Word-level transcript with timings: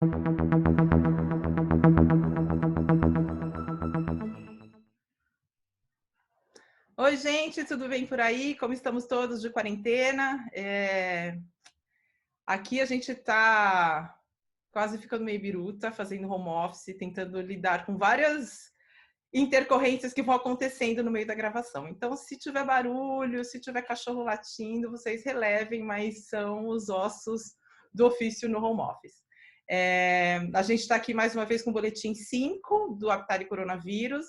Oi, 0.00 0.06
gente, 7.16 7.64
tudo 7.64 7.88
bem 7.88 8.06
por 8.06 8.20
aí? 8.20 8.54
Como 8.54 8.72
estamos 8.72 9.06
todos 9.06 9.42
de 9.42 9.50
quarentena? 9.50 10.48
É... 10.52 11.36
Aqui 12.46 12.80
a 12.80 12.84
gente 12.84 13.10
está 13.10 14.16
quase 14.70 14.98
ficando 14.98 15.24
meio 15.24 15.40
biruta, 15.40 15.90
fazendo 15.90 16.30
home 16.30 16.48
office, 16.48 16.96
tentando 16.96 17.40
lidar 17.40 17.84
com 17.84 17.98
várias 17.98 18.70
intercorrências 19.34 20.12
que 20.12 20.22
vão 20.22 20.36
acontecendo 20.36 21.02
no 21.02 21.10
meio 21.10 21.26
da 21.26 21.34
gravação. 21.34 21.88
Então, 21.88 22.16
se 22.16 22.38
tiver 22.38 22.64
barulho, 22.64 23.44
se 23.44 23.60
tiver 23.60 23.82
cachorro 23.82 24.22
latindo, 24.22 24.92
vocês 24.92 25.24
relevem, 25.24 25.82
mas 25.82 26.28
são 26.28 26.68
os 26.68 26.88
ossos 26.88 27.56
do 27.92 28.06
ofício 28.06 28.48
no 28.48 28.64
home 28.64 28.80
office. 28.80 29.26
É... 29.70 30.40
a 30.54 30.62
gente 30.62 30.80
está 30.80 30.96
aqui 30.96 31.12
mais 31.12 31.34
uma 31.34 31.44
vez 31.44 31.62
com 31.62 31.70
o 31.70 31.72
boletim 31.72 32.14
5 32.14 32.96
do 32.98 33.10
Aptari 33.10 33.44
Coronavírus. 33.44 34.26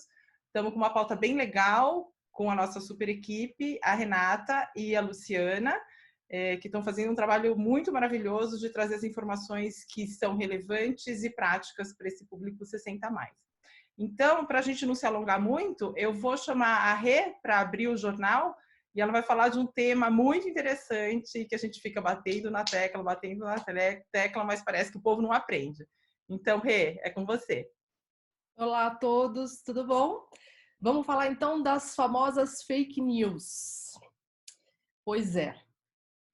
Estamos 0.48 0.72
com 0.72 0.77
uma 0.77 0.94
pauta 0.94 1.16
bem 1.16 1.36
legal, 1.36 2.12
com 2.31 2.50
a 2.50 2.55
nossa 2.55 2.81
super 2.81 3.08
equipe, 3.08 3.80
a 3.84 3.94
Renata 3.94 4.70
e 4.76 4.95
a 4.95 5.02
Luciana, 5.02 5.80
é, 6.30 6.58
que 6.58 6.67
estão 6.67 6.84
fazendo 6.84 7.12
um 7.12 7.16
trabalho 7.16 7.58
muito 7.58 7.91
maravilhoso 7.91 8.59
de 8.59 8.70
trazer 8.70 8.95
as 8.95 9.04
informações 9.04 9.86
que 9.86 10.08
são 10.08 10.38
relevantes 10.38 11.23
e 11.23 11.30
práticas 11.30 11.94
para 11.95 12.08
esse 12.08 12.26
público 12.26 12.66
60 12.66 13.09
mais. 13.09 13.36
Então, 13.98 14.45
para 14.45 14.59
a 14.59 14.62
gente 14.62 14.86
não 14.86 14.95
se 14.95 15.06
alongar 15.06 15.42
muito, 15.42 15.94
eu 15.98 16.14
vou 16.14 16.38
chamar 16.38 16.90
a 16.90 16.94
Rê 16.94 17.36
para 17.42 17.59
abrir 17.59 17.90
o 17.90 17.98
jornal 17.98 18.56
e 18.96 19.02
ela 19.02 19.12
vai 19.12 19.24
falar 19.24 19.50
de 19.50 19.60
um 19.60 19.68
tema 19.68 20.10
muito 20.10 20.48
interessante 20.48 21.46
que 21.46 21.56
a 21.56 21.58
gente 21.58 21.80
fica 21.80 22.02
batendo 22.02 22.50
na 22.50 22.64
tecla, 22.64 23.04
batendo 23.04 23.46
na 23.46 23.56
tecla, 24.12 24.44
mas 24.44 24.64
parece 24.64 24.92
que 24.92 24.98
o 24.98 25.02
povo 25.02 25.22
não 25.22 25.32
aprende. 25.32 25.88
Então, 26.28 26.60
Rê, 26.60 27.00
é 27.04 27.10
com 27.10 27.26
você. 27.26 27.70
Olá 28.58 28.88
a 28.88 28.96
todos, 28.96 29.62
tudo 29.62 29.86
bom? 29.86 30.28
Vamos 30.81 31.06
falar 31.06 31.28
então 31.28 31.62
das 31.62 31.96
famosas 31.96 32.64
fake 32.64 33.02
news. 33.02 33.94
Pois 35.06 35.36
é, 35.36 35.56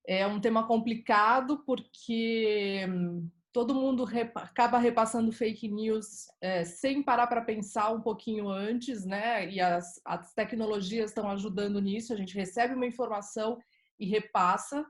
é 0.07 0.25
um 0.25 0.39
tema 0.39 0.67
complicado 0.67 1.63
porque 1.65 2.85
hum, 2.87 3.29
todo 3.55 3.73
mundo 3.73 4.03
repa 4.03 4.41
acaba 4.41 4.77
repassando 4.77 5.31
fake 5.31 5.69
news 5.69 6.25
é, 6.41 6.65
sem 6.65 7.01
parar 7.01 7.25
para 7.25 7.41
pensar 7.41 7.89
um 7.93 8.01
pouquinho 8.01 8.49
antes, 8.49 9.05
né? 9.05 9.49
E 9.49 9.61
as, 9.61 9.97
as 10.03 10.33
tecnologias 10.33 11.11
estão 11.11 11.29
ajudando 11.29 11.79
nisso. 11.79 12.11
A 12.11 12.17
gente 12.17 12.35
recebe 12.35 12.73
uma 12.73 12.85
informação 12.85 13.57
e 13.97 14.05
repassa. 14.05 14.85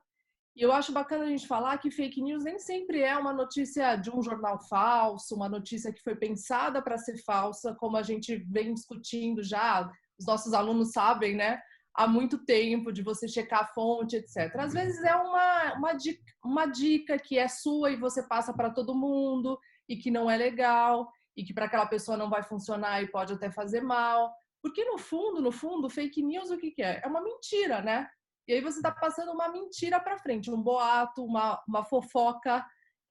E 0.55 0.63
eu 0.63 0.71
acho 0.71 0.91
bacana 0.91 1.25
a 1.25 1.27
gente 1.27 1.45
falar 1.45 1.77
que 1.77 1.91
fake 1.91 2.19
news 2.19 2.43
nem 2.43 2.57
sempre 2.57 3.01
é 3.01 3.15
uma 3.15 3.31
notícia 3.31 3.95
de 3.97 4.09
um 4.09 4.23
jornal 4.23 4.59
falso, 4.67 5.35
uma 5.35 5.47
notícia 5.47 5.93
que 5.93 6.01
foi 6.01 6.15
pensada 6.15 6.81
para 6.81 6.97
ser 6.97 7.23
falsa, 7.23 7.75
como 7.75 7.97
a 7.97 8.01
gente 8.01 8.35
vem 8.49 8.73
discutindo 8.73 9.43
já, 9.43 9.87
os 10.17 10.25
nossos 10.25 10.55
alunos 10.55 10.91
sabem, 10.91 11.35
né? 11.35 11.61
Há 11.95 12.07
muito 12.07 12.43
tempo 12.45 12.91
de 12.91 13.01
você 13.01 13.27
checar 13.27 13.61
a 13.61 13.67
fonte, 13.67 14.17
etc. 14.17 14.53
Às 14.57 14.73
vezes 14.73 15.01
é 15.03 15.15
uma, 15.15 15.73
uma, 15.75 15.93
dica, 15.93 16.21
uma 16.43 16.65
dica 16.65 17.17
que 17.17 17.37
é 17.37 17.47
sua 17.47 17.91
e 17.91 17.95
você 17.95 18.21
passa 18.27 18.53
para 18.53 18.69
todo 18.69 18.93
mundo 18.95 19.57
e 19.87 19.95
que 19.95 20.11
não 20.11 20.29
é 20.29 20.35
legal 20.35 21.09
e 21.37 21.43
que 21.43 21.53
para 21.53 21.65
aquela 21.65 21.85
pessoa 21.85 22.17
não 22.17 22.29
vai 22.29 22.43
funcionar 22.43 23.01
e 23.01 23.07
pode 23.07 23.33
até 23.33 23.49
fazer 23.49 23.81
mal. 23.81 24.33
Porque 24.61 24.83
no 24.83 24.97
fundo, 24.97 25.41
no 25.41 25.51
fundo, 25.51 25.89
fake 25.89 26.21
news 26.23 26.49
o 26.49 26.57
que, 26.57 26.71
que 26.71 26.81
é? 26.81 27.01
É 27.03 27.07
uma 27.07 27.21
mentira, 27.21 27.81
né? 27.81 28.09
E 28.47 28.53
aí 28.53 28.61
você 28.61 28.77
está 28.77 28.91
passando 28.91 29.31
uma 29.31 29.49
mentira 29.49 29.99
para 29.99 30.17
frente, 30.17 30.51
um 30.51 30.61
boato, 30.61 31.23
uma, 31.23 31.61
uma 31.67 31.83
fofoca 31.83 32.65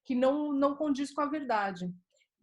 que 0.05 0.15
não, 0.15 0.53
não 0.53 0.75
condiz 0.75 1.11
com 1.11 1.21
a 1.21 1.25
verdade. 1.25 1.91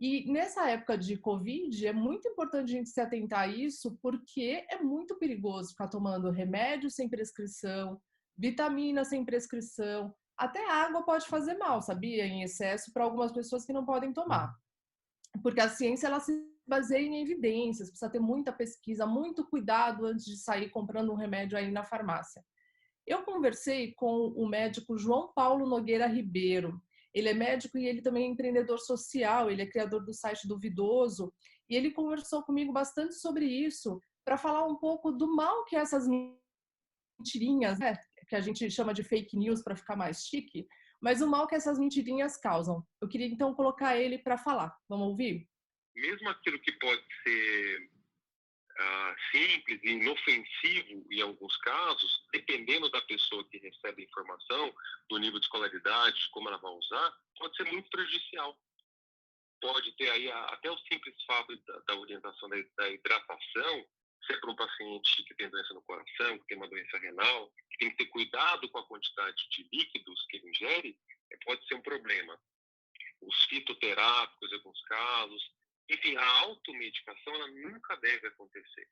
E 0.03 0.29
nessa 0.33 0.69
época 0.69 0.99
de 0.99 1.17
Covid, 1.17 1.87
é 1.87 1.93
muito 1.93 2.27
importante 2.27 2.73
a 2.73 2.77
gente 2.77 2.91
se 2.91 3.01
atentar 3.01 3.43
a 3.43 3.47
isso, 3.47 3.97
porque 4.03 4.67
é 4.69 4.83
muito 4.83 5.15
perigoso 5.15 5.71
ficar 5.71 5.87
tomando 5.87 6.29
remédio 6.29 6.91
sem 6.91 7.09
prescrição, 7.09 8.03
vitamina 8.37 9.05
sem 9.05 9.25
prescrição, 9.25 10.13
até 10.37 10.69
água 10.69 11.05
pode 11.05 11.29
fazer 11.29 11.55
mal, 11.55 11.81
sabia? 11.81 12.27
Em 12.27 12.43
excesso 12.43 12.93
para 12.93 13.05
algumas 13.05 13.31
pessoas 13.31 13.65
que 13.65 13.73
não 13.73 13.85
podem 13.85 14.13
tomar. 14.13 14.53
Porque 15.41 15.61
a 15.61 15.69
ciência 15.69 16.09
ela 16.09 16.19
se 16.19 16.33
baseia 16.67 17.07
em 17.07 17.23
evidências, 17.23 17.89
precisa 17.89 18.11
ter 18.11 18.19
muita 18.19 18.53
pesquisa, 18.53 19.07
muito 19.07 19.47
cuidado 19.47 20.05
antes 20.05 20.25
de 20.25 20.37
sair 20.37 20.69
comprando 20.71 21.13
um 21.13 21.17
remédio 21.17 21.57
aí 21.57 21.71
na 21.71 21.85
farmácia. 21.85 22.45
Eu 23.07 23.23
conversei 23.23 23.93
com 23.93 24.33
o 24.35 24.49
médico 24.49 24.99
João 24.99 25.33
Paulo 25.33 25.65
Nogueira 25.65 26.09
Ribeiro. 26.09 26.83
Ele 27.15 27.29
é 27.29 27.35
médico 27.35 27.79
e 27.79 27.87
ele 27.87 28.03
também 28.03 28.25
é 28.25 28.29
empreendedor 28.29 28.79
social, 28.79 29.51
ele 29.51 29.63
é 29.63 29.67
criador 29.67 30.05
do 30.05 30.13
site 30.13 30.49
Duvidoso, 30.49 31.33
e 31.69 31.77
ele 31.77 31.91
conversou 31.91 32.43
comigo 32.43 32.73
bastante 32.73 33.15
sobre 33.15 33.45
isso, 33.45 34.01
para 34.25 34.39
falar 34.39 34.67
um 34.67 34.77
pouco 34.77 35.13
do 35.13 35.35
mal 35.35 35.65
que 35.65 35.77
essas 35.77 36.07
mentirinhas, 37.19 37.79
né, 37.79 37.97
que 38.29 38.37
a 38.37 38.41
gente 38.41 38.71
chama 38.71 38.95
de 38.95 39.03
fake 39.03 39.37
news 39.37 39.63
para 39.63 39.77
ficar 39.77 39.97
mais 39.97 40.25
chique, 40.27 40.67
mas 41.03 41.21
o 41.21 41.29
mal 41.29 41.47
que 41.47 41.55
essas 41.55 41.79
mentirinhas 41.79 42.37
causam. 42.37 42.83
Eu 43.01 43.09
queria 43.09 43.27
então 43.27 43.55
colocar 43.55 43.97
ele 43.97 44.19
para 44.19 44.39
falar. 44.39 44.75
Vamos 44.89 45.09
ouvir? 45.09 45.47
Mesmo 45.97 46.29
aquilo 46.31 46.59
que 46.61 46.73
pode 46.79 47.03
ser 47.23 47.91
ah, 48.83 49.17
simples 49.31 49.81
e 49.83 49.91
inofensivo 49.91 51.07
em 51.11 51.21
alguns 51.21 51.57
casos, 51.59 52.25
dependendo 52.33 52.91
da 52.91 53.01
pessoa 53.03 53.49
que 53.49 53.59
recebe 53.59 54.03
a 54.03 54.05
informação, 54.05 54.75
do 55.09 55.19
nível 55.19 55.39
de 55.39 55.47
escolaridade, 55.47 56.21
de 56.21 56.31
como 56.31 56.49
ela 56.49 56.59
vai 56.59 56.73
usar, 56.73 57.13
pode 57.39 57.57
ser 57.57 57.71
muito 57.71 57.89
prejudicial. 57.91 58.59
Pode 59.61 59.93
ter 59.93 60.11
aí 60.11 60.31
até 60.31 60.71
o 60.71 60.79
simples 60.79 61.15
fato 61.25 61.57
da, 61.65 61.79
da 61.87 61.95
orientação 61.97 62.49
da, 62.49 62.57
da 62.77 62.91
hidratação, 62.91 63.87
se 64.27 64.33
é 64.33 64.37
para 64.39 64.51
um 64.51 64.57
paciente 64.57 65.25
que 65.25 65.35
tem 65.35 65.49
doença 65.49 65.75
no 65.75 65.83
coração, 65.83 66.39
que 66.39 66.47
tem 66.47 66.57
uma 66.57 66.69
doença 66.69 66.99
renal, 66.99 67.53
que 67.71 67.79
tem 67.79 67.91
que 67.91 67.97
ter 67.97 68.07
cuidado 68.07 68.69
com 68.69 68.79
a 68.79 68.87
quantidade 68.87 69.49
de 69.51 69.69
líquidos 69.73 70.27
que 70.29 70.37
ele 70.37 70.51
ingere, 70.51 70.99
pode 71.45 71.67
ser 71.67 71.75
um 71.75 71.83
problema. 71.83 72.39
Os 73.21 73.45
fitoterápicos, 73.45 74.51
em 74.51 74.57
alguns 74.57 74.83
casos, 74.83 75.53
enfim, 75.93 76.17
a 76.17 76.41
automedicação 76.41 77.35
ela 77.35 77.49
nunca 77.49 77.97
deve 77.97 78.27
acontecer. 78.29 78.89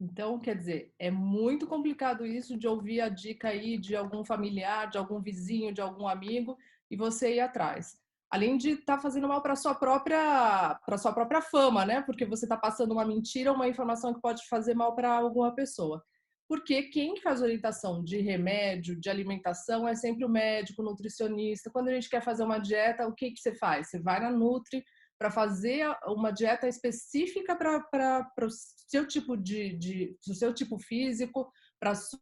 Então, 0.00 0.38
quer 0.38 0.56
dizer, 0.56 0.94
é 0.98 1.10
muito 1.10 1.66
complicado 1.66 2.24
isso 2.24 2.56
de 2.56 2.68
ouvir 2.68 3.00
a 3.00 3.08
dica 3.08 3.48
aí 3.48 3.76
de 3.76 3.96
algum 3.96 4.24
familiar, 4.24 4.88
de 4.88 4.96
algum 4.96 5.20
vizinho, 5.20 5.72
de 5.72 5.80
algum 5.80 6.06
amigo 6.06 6.56
e 6.90 6.96
você 6.96 7.34
ir 7.34 7.40
atrás. 7.40 7.98
Além 8.30 8.58
de 8.58 8.70
estar 8.70 8.96
tá 8.96 9.02
fazendo 9.02 9.26
mal 9.26 9.42
para 9.42 9.56
sua 9.56 9.74
própria 9.74 10.78
para 10.84 10.98
sua 10.98 11.12
própria 11.12 11.40
fama, 11.40 11.84
né? 11.84 12.02
Porque 12.02 12.26
você 12.26 12.44
está 12.44 12.56
passando 12.56 12.92
uma 12.92 13.04
mentira, 13.04 13.52
uma 13.52 13.66
informação 13.66 14.14
que 14.14 14.20
pode 14.20 14.46
fazer 14.46 14.74
mal 14.74 14.94
para 14.94 15.10
alguma 15.10 15.52
pessoa. 15.54 16.04
Porque 16.46 16.84
quem 16.84 17.20
faz 17.20 17.42
orientação 17.42 18.02
de 18.04 18.20
remédio, 18.20 18.98
de 18.98 19.10
alimentação 19.10 19.88
é 19.88 19.94
sempre 19.94 20.24
o 20.24 20.28
médico, 20.28 20.80
o 20.80 20.84
nutricionista. 20.84 21.70
Quando 21.70 21.88
a 21.88 21.92
gente 21.92 22.08
quer 22.08 22.22
fazer 22.22 22.44
uma 22.44 22.58
dieta, 22.58 23.06
o 23.06 23.14
que 23.14 23.30
que 23.32 23.40
você 23.40 23.54
faz? 23.54 23.88
Você 23.90 23.98
vai 23.98 24.20
na 24.20 24.30
Nutri, 24.30 24.84
para 25.18 25.30
fazer 25.30 25.86
uma 26.06 26.30
dieta 26.30 26.68
específica 26.68 27.56
para 27.56 28.46
o 28.46 28.50
seu 28.50 29.06
tipo 29.06 29.36
de, 29.36 29.76
de 29.76 30.16
seu 30.34 30.54
tipo 30.54 30.78
físico, 30.78 31.50
para 31.80 31.94
sua, 31.94 32.16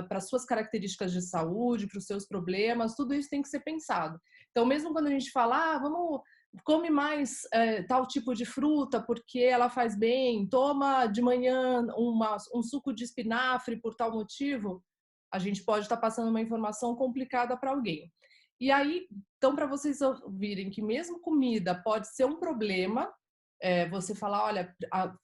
uh, 0.00 0.08
para 0.08 0.20
suas 0.20 0.44
características 0.44 1.12
de 1.12 1.22
saúde, 1.22 1.86
para 1.86 1.98
os 1.98 2.06
seus 2.06 2.26
problemas, 2.26 2.96
tudo 2.96 3.14
isso 3.14 3.30
tem 3.30 3.40
que 3.40 3.48
ser 3.48 3.60
pensado. 3.60 4.20
Então, 4.50 4.66
mesmo 4.66 4.92
quando 4.92 5.06
a 5.06 5.10
gente 5.10 5.30
fala, 5.30 5.74
ah, 5.74 5.78
vamos 5.78 6.20
come 6.64 6.90
mais 6.90 7.44
uh, 7.54 7.86
tal 7.88 8.06
tipo 8.06 8.34
de 8.34 8.44
fruta 8.44 9.00
porque 9.00 9.38
ela 9.38 9.70
faz 9.70 9.98
bem, 9.98 10.46
toma 10.46 11.06
de 11.06 11.22
manhã 11.22 11.86
uma, 11.96 12.36
um 12.54 12.62
suco 12.62 12.92
de 12.92 13.04
espinafre 13.04 13.80
por 13.80 13.94
tal 13.94 14.12
motivo, 14.12 14.84
a 15.32 15.38
gente 15.38 15.64
pode 15.64 15.86
estar 15.86 15.96
tá 15.96 16.02
passando 16.02 16.28
uma 16.28 16.40
informação 16.40 16.94
complicada 16.94 17.56
para 17.56 17.70
alguém. 17.70 18.12
E 18.62 18.70
aí, 18.70 19.08
então, 19.36 19.56
para 19.56 19.66
vocês 19.66 20.00
ouvirem 20.00 20.70
que 20.70 20.80
mesmo 20.80 21.18
comida 21.18 21.74
pode 21.82 22.06
ser 22.14 22.24
um 22.26 22.38
problema, 22.38 23.12
é, 23.60 23.88
você 23.88 24.14
falar, 24.14 24.44
olha, 24.44 24.72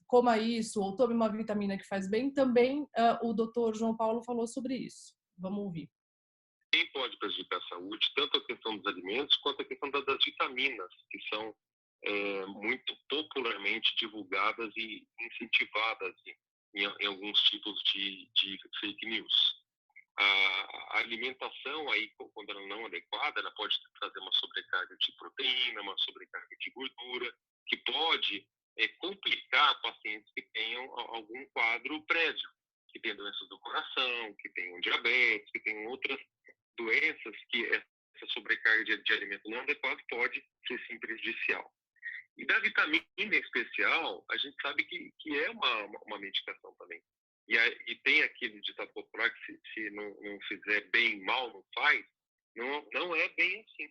coma 0.08 0.36
isso, 0.36 0.82
ou 0.82 0.96
tome 0.96 1.14
uma 1.14 1.30
vitamina 1.30 1.78
que 1.78 1.86
faz 1.86 2.10
bem, 2.10 2.34
também 2.34 2.82
uh, 2.82 3.28
o 3.28 3.32
doutor 3.32 3.76
João 3.76 3.96
Paulo 3.96 4.24
falou 4.24 4.44
sobre 4.48 4.74
isso. 4.74 5.14
Vamos 5.38 5.60
ouvir. 5.60 5.88
Quem 6.72 6.90
pode 6.90 7.16
prejudicar 7.18 7.58
a 7.58 7.68
saúde, 7.68 8.12
tanto 8.16 8.38
a 8.38 8.44
questão 8.44 8.76
dos 8.76 8.92
alimentos 8.92 9.36
quanto 9.36 9.62
a 9.62 9.64
questão 9.64 9.88
das 9.88 10.24
vitaminas, 10.24 10.92
que 11.08 11.20
são 11.32 11.54
é, 12.06 12.46
muito 12.46 12.92
popularmente 13.08 13.94
divulgadas 14.00 14.72
e 14.76 15.06
incentivadas 15.20 16.12
em, 16.74 16.82
em 16.82 17.06
alguns 17.06 17.40
tipos 17.42 17.80
de, 17.84 18.28
de 18.34 18.58
fake 18.80 19.06
news 19.06 19.57
a, 20.22 20.98
alimentação 20.98 21.90
aí 21.90 22.10
quando 22.16 22.50
ela 22.50 22.66
não 22.66 22.82
é 22.82 22.86
adequada 22.86 23.40
ela 23.40 23.50
pode 23.52 23.76
trazer 24.00 24.18
uma 24.18 24.32
sobrecarga 24.32 24.96
de 24.96 25.12
proteína 25.12 25.82
uma 25.82 25.96
sobrecarga 25.98 26.56
de 26.56 26.70
gordura 26.70 27.32
que 27.66 27.76
pode 27.78 28.46
é, 28.78 28.88
complicar 28.98 29.80
pacientes 29.80 30.30
que 30.34 30.42
tenham 30.52 30.84
algum 30.98 31.46
quadro 31.46 32.02
prévio 32.06 32.50
que 32.88 33.00
tenham 33.00 33.16
doenças 33.16 33.48
do 33.48 33.58
coração 33.60 34.34
que 34.40 34.48
tenham 34.50 34.80
diabetes 34.80 35.50
que 35.52 35.60
tenham 35.60 35.86
outras 35.86 36.18
doenças 36.78 37.34
que 37.50 37.66
essa 37.66 38.26
sobrecarga 38.28 38.84
de, 38.84 39.02
de 39.02 39.12
alimento 39.12 39.50
não 39.50 39.60
adequado 39.60 39.98
pode 40.08 40.42
ser 40.66 40.80
sim 40.86 40.98
prejudicial. 40.98 41.70
E 42.36 42.46
da 42.46 42.58
vitamina 42.60 43.04
em 43.18 43.34
especial, 43.34 44.24
a 44.30 44.36
gente 44.36 44.56
sabe 44.62 44.84
que, 44.84 45.12
que 45.18 45.38
é 45.38 45.50
uma, 45.50 45.84
uma 46.06 46.18
medicação 46.18 46.74
também. 46.78 47.02
E, 47.48 47.56
e 47.56 47.96
tem 48.04 48.22
aquele 48.22 48.60
ditado 48.60 48.90
popular 48.92 49.30
que 49.30 49.46
se, 49.46 49.60
se 49.72 49.90
não, 49.90 50.04
não, 50.20 50.38
fizer 50.42 50.88
bem, 50.90 51.24
mal 51.24 51.52
não 51.52 51.64
faz. 51.74 52.04
Não, 52.54 52.84
não 52.92 53.14
é 53.14 53.28
bem 53.36 53.60
assim. 53.60 53.88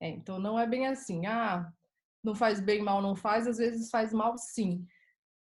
É, 0.00 0.08
então 0.08 0.38
não 0.38 0.58
é 0.58 0.66
bem 0.66 0.86
assim. 0.86 1.26
Ah, 1.26 1.72
não 2.22 2.34
faz 2.34 2.60
bem, 2.60 2.82
mal 2.82 3.00
não 3.00 3.16
faz, 3.16 3.46
às 3.46 3.58
vezes 3.58 3.90
faz 3.90 4.12
mal 4.12 4.36
sim. 4.36 4.86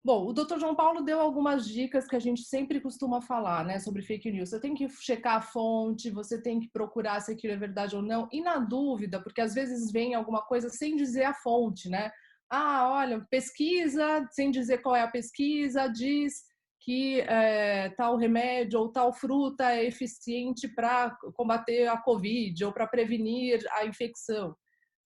Bom, 0.04 0.26
o 0.26 0.32
Dr. 0.34 0.58
João 0.58 0.74
Paulo 0.74 1.02
deu 1.02 1.18
algumas 1.18 1.66
dicas 1.66 2.06
que 2.06 2.14
a 2.14 2.18
gente 2.18 2.42
sempre 2.42 2.78
costuma 2.78 3.22
falar, 3.22 3.64
né, 3.64 3.78
sobre 3.78 4.02
fake 4.02 4.30
news. 4.30 4.50
Você 4.50 4.60
tem 4.60 4.74
que 4.74 4.86
checar 4.86 5.36
a 5.36 5.40
fonte, 5.40 6.10
você 6.10 6.42
tem 6.42 6.60
que 6.60 6.68
procurar 6.68 7.20
se 7.20 7.32
aquilo 7.32 7.54
é 7.54 7.56
verdade 7.56 7.96
ou 7.96 8.02
não. 8.02 8.28
E 8.30 8.42
na 8.42 8.58
dúvida, 8.58 9.22
porque 9.22 9.40
às 9.40 9.54
vezes 9.54 9.90
vem 9.90 10.14
alguma 10.14 10.42
coisa 10.42 10.68
sem 10.68 10.94
dizer 10.94 11.24
a 11.24 11.32
fonte, 11.32 11.88
né? 11.88 12.12
Ah, 12.50 12.90
olha, 12.92 13.26
pesquisa, 13.30 14.28
sem 14.30 14.50
dizer 14.50 14.78
qual 14.82 14.94
é 14.94 15.00
a 15.00 15.10
pesquisa, 15.10 15.88
diz 15.88 16.44
que 16.84 17.20
é, 17.22 17.88
tal 17.90 18.16
remédio 18.16 18.78
ou 18.78 18.92
tal 18.92 19.10
fruta 19.10 19.72
é 19.72 19.86
eficiente 19.86 20.68
para 20.68 21.16
combater 21.34 21.86
a 21.86 21.96
Covid 21.96 22.62
ou 22.66 22.72
para 22.72 22.86
prevenir 22.86 23.64
a 23.72 23.86
infecção. 23.86 24.54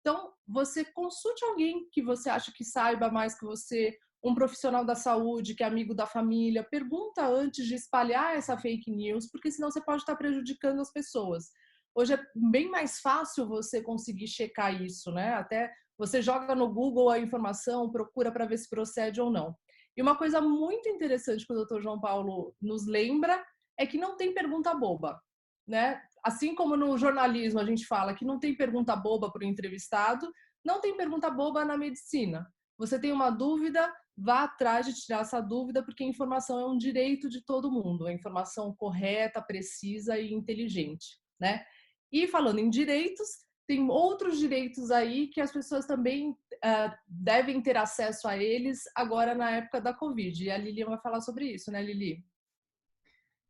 Então, 0.00 0.32
você 0.49 0.84
consulte 0.84 1.44
alguém 1.44 1.87
que 1.93 2.02
você 2.02 2.31
acha 2.31 2.50
que 2.56 2.64
saiba 2.64 3.11
mais 3.11 3.38
que 3.38 3.44
você 3.44 3.94
um 4.25 4.34
profissional 4.34 4.84
da 4.84 4.94
saúde 4.94 5.55
que 5.55 5.62
é 5.62 5.67
amigo 5.67 5.94
da 5.94 6.06
família, 6.06 6.67
pergunta 6.69 7.25
antes 7.26 7.67
de 7.67 7.75
espalhar 7.75 8.34
essa 8.34 8.56
fake 8.56 8.90
news, 8.90 9.31
porque 9.31 9.50
senão 9.50 9.70
você 9.70 9.81
pode 9.81 10.02
estar 10.02 10.17
prejudicando 10.17 10.81
as 10.81 10.90
pessoas. 10.90 11.50
Hoje 11.94 12.14
é 12.14 12.20
bem 12.34 12.70
mais 12.70 13.00
fácil 13.00 13.46
você 13.46 13.82
conseguir 13.82 14.26
checar 14.26 14.82
isso, 14.82 15.12
né? 15.12 15.34
Até 15.34 15.70
você 15.99 16.20
joga 16.22 16.55
no 16.55 16.72
Google 16.72 17.11
a 17.11 17.19
informação, 17.19 17.90
procura 17.90 18.32
para 18.32 18.46
ver 18.46 18.58
se 18.58 18.69
procede 18.69 19.20
ou 19.20 19.31
não. 19.31 19.55
E 19.96 20.02
uma 20.02 20.16
coisa 20.16 20.40
muito 20.40 20.88
interessante 20.88 21.46
que 21.46 21.52
o 21.52 21.64
Dr. 21.64 21.81
João 21.81 22.00
Paulo 22.00 22.54
nos 22.60 22.87
lembra 22.87 23.43
é 23.78 23.87
que 23.87 23.98
não 23.98 24.16
tem 24.16 24.34
pergunta 24.34 24.75
boba, 24.75 25.20
né? 25.66 26.02
Assim 26.22 26.54
como 26.54 26.76
no 26.76 26.96
jornalismo 26.98 27.60
a 27.60 27.64
gente 27.64 27.87
fala 27.87 28.14
que 28.14 28.25
não 28.25 28.38
tem 28.38 28.54
pergunta 28.56 28.94
boba 28.94 29.31
para 29.31 29.44
o 29.44 29.48
entrevistado, 29.48 30.31
não 30.64 30.81
tem 30.81 30.96
pergunta 30.96 31.31
boba 31.31 31.64
na 31.64 31.76
medicina. 31.78 32.46
Você 32.78 33.00
tem 33.00 33.12
uma 33.12 33.31
dúvida, 33.31 33.90
vá 34.16 34.43
atrás 34.44 34.87
de 34.87 34.94
tirar 34.94 35.20
essa 35.20 35.40
dúvida, 35.40 35.82
porque 35.82 36.04
a 36.04 36.06
informação 36.06 36.60
é 36.60 36.66
um 36.66 36.76
direito 36.76 37.28
de 37.28 37.43
todo 37.44 37.70
mundo, 37.70 38.06
a 38.06 38.12
informação 38.12 38.75
correta, 38.76 39.40
precisa 39.40 40.19
e 40.19 40.32
inteligente, 40.32 41.19
né? 41.40 41.64
E 42.12 42.26
falando 42.26 42.58
em 42.58 42.69
direitos, 42.69 43.45
tem 43.67 43.89
outros 43.91 44.39
direitos 44.39 44.91
aí 44.91 45.27
que 45.29 45.41
as 45.41 45.53
pessoas 45.53 45.87
também 45.87 46.31
uh, 46.31 46.97
devem 47.07 47.61
ter 47.61 47.77
acesso 47.77 48.29
a 48.29 48.37
eles 48.37 48.85
agora 48.95 49.35
na 49.35 49.51
época 49.51 49.81
da 49.81 49.93
Covid. 49.93 50.45
E 50.45 50.51
a 50.51 50.57
Lili 50.57 50.85
vai 50.85 50.99
falar 50.99 51.21
sobre 51.21 51.53
isso, 51.53 51.71
né, 51.71 51.83
Lili? 51.83 52.25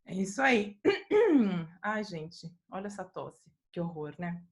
É 0.06 0.14
isso 0.14 0.40
aí. 0.40 0.78
Ai, 1.82 2.02
gente, 2.04 2.50
olha 2.70 2.86
essa 2.86 3.04
tosse, 3.04 3.50
que 3.72 3.80
horror, 3.80 4.14
né? 4.18 4.42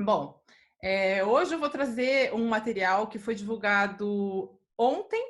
Bom, 0.00 0.42
é, 0.82 1.24
hoje 1.24 1.54
eu 1.54 1.58
vou 1.58 1.70
trazer 1.70 2.34
um 2.34 2.48
material 2.48 3.06
que 3.06 3.18
foi 3.18 3.34
divulgado 3.34 4.58
ontem, 4.76 5.22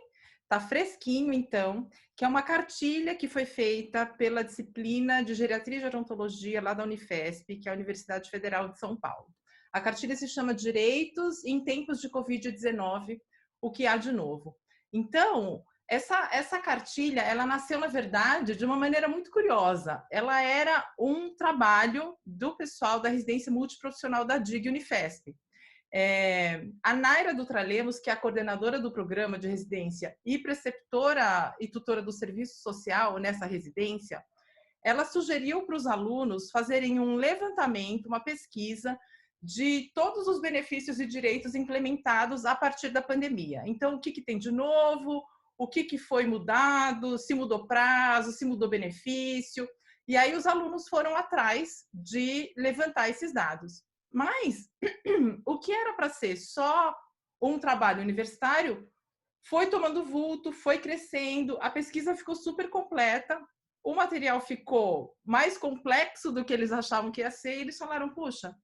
tá 0.49 0.59
fresquinho 0.59 1.33
então, 1.33 1.89
que 2.17 2.25
é 2.25 2.29
uma 2.29 2.43
cartilha 2.43 3.15
que 3.15 3.29
foi 3.29 3.45
feita 3.45 4.07
pela 4.07 4.43
disciplina 4.43 5.23
de 5.23 5.35
Geriatria 5.35 5.77
e 5.77 5.81
Gerontologia 5.81 6.63
lá 6.63 6.73
da 6.73 6.85
Unifesp, 6.85 7.57
que 7.57 7.69
é 7.69 7.73
a 7.73 7.75
Universidade 7.75 8.31
Federal 8.31 8.71
de 8.71 8.79
São 8.79 8.97
Paulo. 8.97 9.29
A 9.73 9.81
cartilha 9.81 10.15
se 10.15 10.29
chama 10.29 10.55
Direitos 10.55 11.45
em 11.45 11.65
Tempos 11.65 12.01
de 12.01 12.11
Covid-19, 12.11 13.19
o 13.61 13.71
que 13.71 13.87
há 13.87 13.97
de 13.97 14.13
novo. 14.13 14.55
Então, 14.93 15.65
essa, 15.89 16.29
essa 16.33 16.59
cartilha, 16.59 17.21
ela 17.21 17.47
nasceu, 17.47 17.79
na 17.79 17.87
verdade, 17.87 18.55
de 18.55 18.65
uma 18.65 18.77
maneira 18.77 19.09
muito 19.09 19.31
curiosa. 19.31 20.05
Ela 20.11 20.43
era 20.43 20.87
um 20.99 21.35
trabalho 21.35 22.17
do 22.25 22.57
pessoal 22.57 23.01
da 23.01 23.09
residência 23.09 23.51
multiprofissional 23.51 24.25
da 24.25 24.39
DIG 24.39 24.69
Unifesp. 24.69 25.35
É, 25.95 26.65
a 26.83 26.95
Naira 26.95 27.35
Dutra 27.35 27.61
Lemos, 27.61 27.99
que 27.99 28.09
é 28.09 28.13
a 28.13 28.17
coordenadora 28.17 28.81
do 28.81 28.93
programa 28.93 29.39
de 29.39 29.49
residência 29.49 30.17
e 30.25 30.39
preceptora 30.39 31.55
e 31.61 31.69
tutora 31.69 32.03
do 32.03 32.13
serviço 32.13 32.63
social 32.63 33.19
nessa 33.19 33.45
residência, 33.45 34.23
ela 34.83 35.05
sugeriu 35.05 35.67
para 35.67 35.77
os 35.77 35.87
alunos 35.87 36.51
fazerem 36.51 36.99
um 36.99 37.17
levantamento, 37.17 38.07
uma 38.07 38.21
pesquisa 38.21 38.99
de 39.43 39.91
todos 39.95 40.29
os 40.29 40.41
benefícios 40.41 41.01
e 41.01 41.07
direitos 41.07 41.55
implementados 41.55 42.45
a 42.45 42.55
partir 42.55 42.91
da 42.91 43.03
pandemia. 43.03 43.63
Então, 43.67 43.97
o 43.97 44.01
que, 44.01 44.13
que 44.13 44.23
tem 44.23 44.39
de 44.39 44.53
novo, 44.53 45.25
o 45.59 45.67
que, 45.67 45.83
que 45.83 45.99
foi 45.99 46.27
mudado, 46.27 47.19
se 47.19 47.35
mudou 47.35 47.67
prazo, 47.67 48.31
se 48.31 48.45
mudou 48.45 48.69
benefício. 48.69 49.69
E 50.07 50.17
aí 50.17 50.35
os 50.35 50.47
alunos 50.47 50.89
foram 50.89 51.17
atrás 51.17 51.87
de 51.93 52.53
levantar 52.57 53.09
esses 53.09 53.33
dados. 53.33 53.83
Mas 54.13 54.69
o 55.45 55.59
que 55.59 55.73
era 55.73 55.95
para 55.95 56.09
ser 56.09 56.37
só 56.37 56.95
um 57.41 57.59
trabalho 57.59 58.01
universitário 58.01 58.89
foi 59.45 59.67
tomando 59.67 60.05
vulto, 60.05 60.53
foi 60.53 60.79
crescendo, 60.79 61.59
a 61.61 61.69
pesquisa 61.69 62.15
ficou 62.15 62.37
super 62.37 62.71
completa, 62.71 63.41
o 63.85 63.95
material 63.95 64.41
ficou 64.41 65.17
mais 65.25 65.59
complexo 65.59 66.31
do 66.31 66.45
que 66.45 66.53
eles 66.53 66.71
achavam 66.71 67.11
que 67.11 67.21
ia 67.21 67.31
ser, 67.31 67.57
e 67.57 67.61
eles 67.63 67.77
falaram: 67.77 68.15
puxa, 68.15 68.55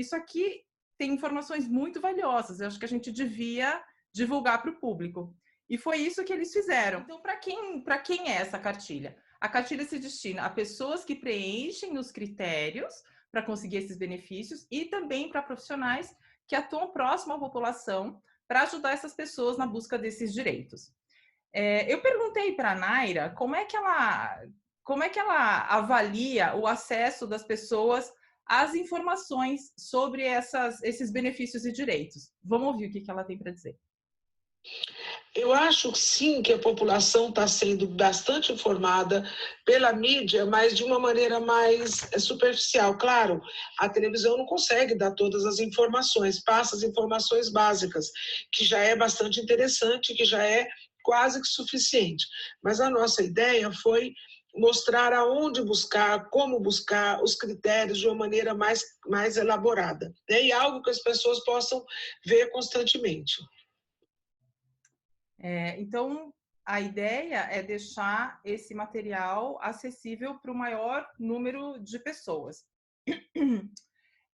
isso 0.00 0.14
aqui 0.14 0.62
tem 0.96 1.12
informações 1.12 1.68
muito 1.68 2.00
valiosas, 2.00 2.60
eu 2.60 2.66
acho 2.66 2.78
que 2.78 2.84
a 2.84 2.88
gente 2.88 3.10
devia 3.12 3.82
divulgar 4.12 4.60
para 4.62 4.70
o 4.70 4.78
público. 4.78 5.34
E 5.68 5.76
foi 5.76 5.98
isso 5.98 6.24
que 6.24 6.32
eles 6.32 6.52
fizeram. 6.52 7.00
Então, 7.00 7.20
para 7.20 7.36
quem, 7.36 7.84
quem 8.04 8.30
é 8.30 8.36
essa 8.36 8.58
cartilha? 8.58 9.16
A 9.40 9.48
cartilha 9.48 9.84
se 9.84 9.98
destina 9.98 10.42
a 10.42 10.50
pessoas 10.50 11.04
que 11.04 11.14
preenchem 11.14 11.98
os 11.98 12.10
critérios 12.10 12.94
para 13.30 13.42
conseguir 13.42 13.76
esses 13.76 13.96
benefícios 13.96 14.66
e 14.70 14.86
também 14.86 15.28
para 15.28 15.42
profissionais 15.42 16.14
que 16.46 16.56
atuam 16.56 16.90
próximo 16.90 17.34
à 17.34 17.38
população 17.38 18.20
para 18.48 18.62
ajudar 18.62 18.92
essas 18.92 19.14
pessoas 19.14 19.58
na 19.58 19.66
busca 19.66 19.98
desses 19.98 20.32
direitos. 20.32 20.90
É, 21.52 21.92
eu 21.92 22.00
perguntei 22.00 22.54
para 22.54 22.72
a 22.72 22.74
Naira 22.74 23.30
como 23.30 23.54
é 23.54 23.64
que 23.64 23.76
ela 23.76 24.40
como 24.82 25.02
é 25.02 25.10
que 25.10 25.18
ela 25.18 25.66
avalia 25.66 26.56
o 26.56 26.66
acesso 26.66 27.26
das 27.26 27.44
pessoas 27.44 28.10
às 28.48 28.74
informações 28.74 29.72
sobre 29.76 30.22
essas, 30.22 30.82
esses 30.82 31.10
benefícios 31.10 31.64
e 31.64 31.72
direitos. 31.72 32.30
Vamos 32.42 32.68
ouvir 32.68 32.86
o 32.86 32.90
que, 32.90 33.10
ela 33.10 33.24
tem 33.24 33.36
para 33.36 33.52
dizer. 33.52 33.78
Eu 35.34 35.52
acho 35.52 35.94
sim 35.94 36.42
que 36.42 36.52
a 36.52 36.58
população 36.58 37.28
está 37.28 37.46
sendo 37.46 37.86
bastante 37.86 38.52
informada 38.52 39.22
pela 39.64 39.92
mídia, 39.92 40.44
mas 40.44 40.76
de 40.76 40.82
uma 40.82 40.98
maneira 40.98 41.38
mais 41.38 42.10
é, 42.12 42.18
superficial. 42.18 42.98
Claro, 42.98 43.40
a 43.78 43.88
televisão 43.88 44.36
não 44.36 44.46
consegue 44.46 44.96
dar 44.96 45.12
todas 45.12 45.44
as 45.44 45.60
informações, 45.60 46.42
passa 46.42 46.74
as 46.74 46.82
informações 46.82 47.50
básicas, 47.50 48.10
que 48.52 48.64
já 48.64 48.78
é 48.78 48.96
bastante 48.96 49.40
interessante, 49.40 50.14
que 50.14 50.24
já 50.24 50.42
é 50.42 50.68
quase 51.02 51.40
que 51.40 51.46
suficiente. 51.46 52.26
Mas 52.62 52.80
a 52.80 52.90
nossa 52.90 53.22
ideia 53.22 53.70
foi 53.70 54.12
mostrar 54.54 55.12
aonde 55.12 55.62
buscar, 55.62 56.28
como 56.30 56.58
buscar 56.60 57.22
os 57.22 57.34
critérios 57.34 57.98
de 57.98 58.06
uma 58.06 58.16
maneira 58.16 58.54
mais, 58.54 58.82
mais 59.06 59.36
elaborada. 59.36 60.14
Né? 60.28 60.44
E 60.44 60.52
algo 60.52 60.82
que 60.82 60.90
as 60.90 61.00
pessoas 61.00 61.44
possam 61.44 61.84
ver 62.26 62.50
constantemente. 62.50 63.36
É, 65.38 65.80
então, 65.80 66.32
a 66.64 66.80
ideia 66.80 67.48
é 67.50 67.62
deixar 67.62 68.40
esse 68.44 68.74
material 68.74 69.58
acessível 69.62 70.38
para 70.38 70.52
o 70.52 70.54
maior 70.54 71.08
número 71.18 71.78
de 71.78 71.98
pessoas. 71.98 72.64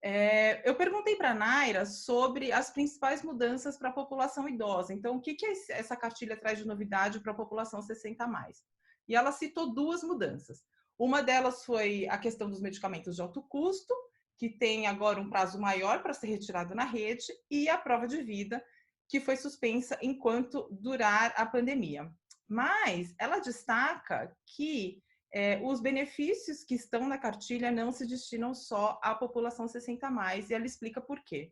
É, 0.07 0.61
eu 0.69 0.75
perguntei 0.75 1.15
para 1.15 1.31
a 1.31 1.33
Naira 1.33 1.83
sobre 1.83 2.51
as 2.51 2.69
principais 2.69 3.23
mudanças 3.23 3.75
para 3.75 3.89
a 3.89 3.91
população 3.91 4.47
idosa. 4.47 4.93
Então, 4.93 5.15
o 5.15 5.19
que, 5.19 5.33
que 5.33 5.47
essa 5.47 5.95
cartilha 5.95 6.37
traz 6.37 6.59
de 6.59 6.67
novidade 6.67 7.19
para 7.19 7.31
a 7.31 7.35
população 7.35 7.81
60 7.81 8.27
mais? 8.27 8.63
E 9.07 9.15
ela 9.15 9.31
citou 9.31 9.73
duas 9.73 10.03
mudanças. 10.03 10.63
Uma 10.97 11.21
delas 11.21 11.65
foi 11.65 12.07
a 12.07 12.17
questão 12.17 12.49
dos 12.49 12.61
medicamentos 12.61 13.15
de 13.15 13.21
alto 13.21 13.41
custo, 13.43 13.93
que 14.37 14.49
tem 14.49 14.87
agora 14.87 15.19
um 15.19 15.29
prazo 15.29 15.59
maior 15.59 16.01
para 16.01 16.13
ser 16.13 16.27
retirado 16.27 16.73
na 16.75 16.83
rede, 16.83 17.25
e 17.49 17.69
a 17.69 17.77
prova 17.77 18.07
de 18.07 18.21
vida, 18.21 18.63
que 19.07 19.19
foi 19.19 19.37
suspensa 19.37 19.97
enquanto 20.01 20.67
durar 20.71 21.33
a 21.37 21.45
pandemia. 21.45 22.11
Mas 22.47 23.13
ela 23.19 23.39
destaca 23.39 24.35
que 24.45 25.01
é, 25.33 25.59
os 25.63 25.81
benefícios 25.81 26.63
que 26.63 26.75
estão 26.75 27.07
na 27.07 27.17
cartilha 27.17 27.71
não 27.71 27.91
se 27.91 28.05
destinam 28.05 28.53
só 28.53 28.99
à 29.03 29.13
população 29.13 29.67
60 29.67 30.09
mais, 30.09 30.49
e 30.49 30.53
ela 30.53 30.65
explica 30.65 31.01
por 31.01 31.21
quê. 31.23 31.51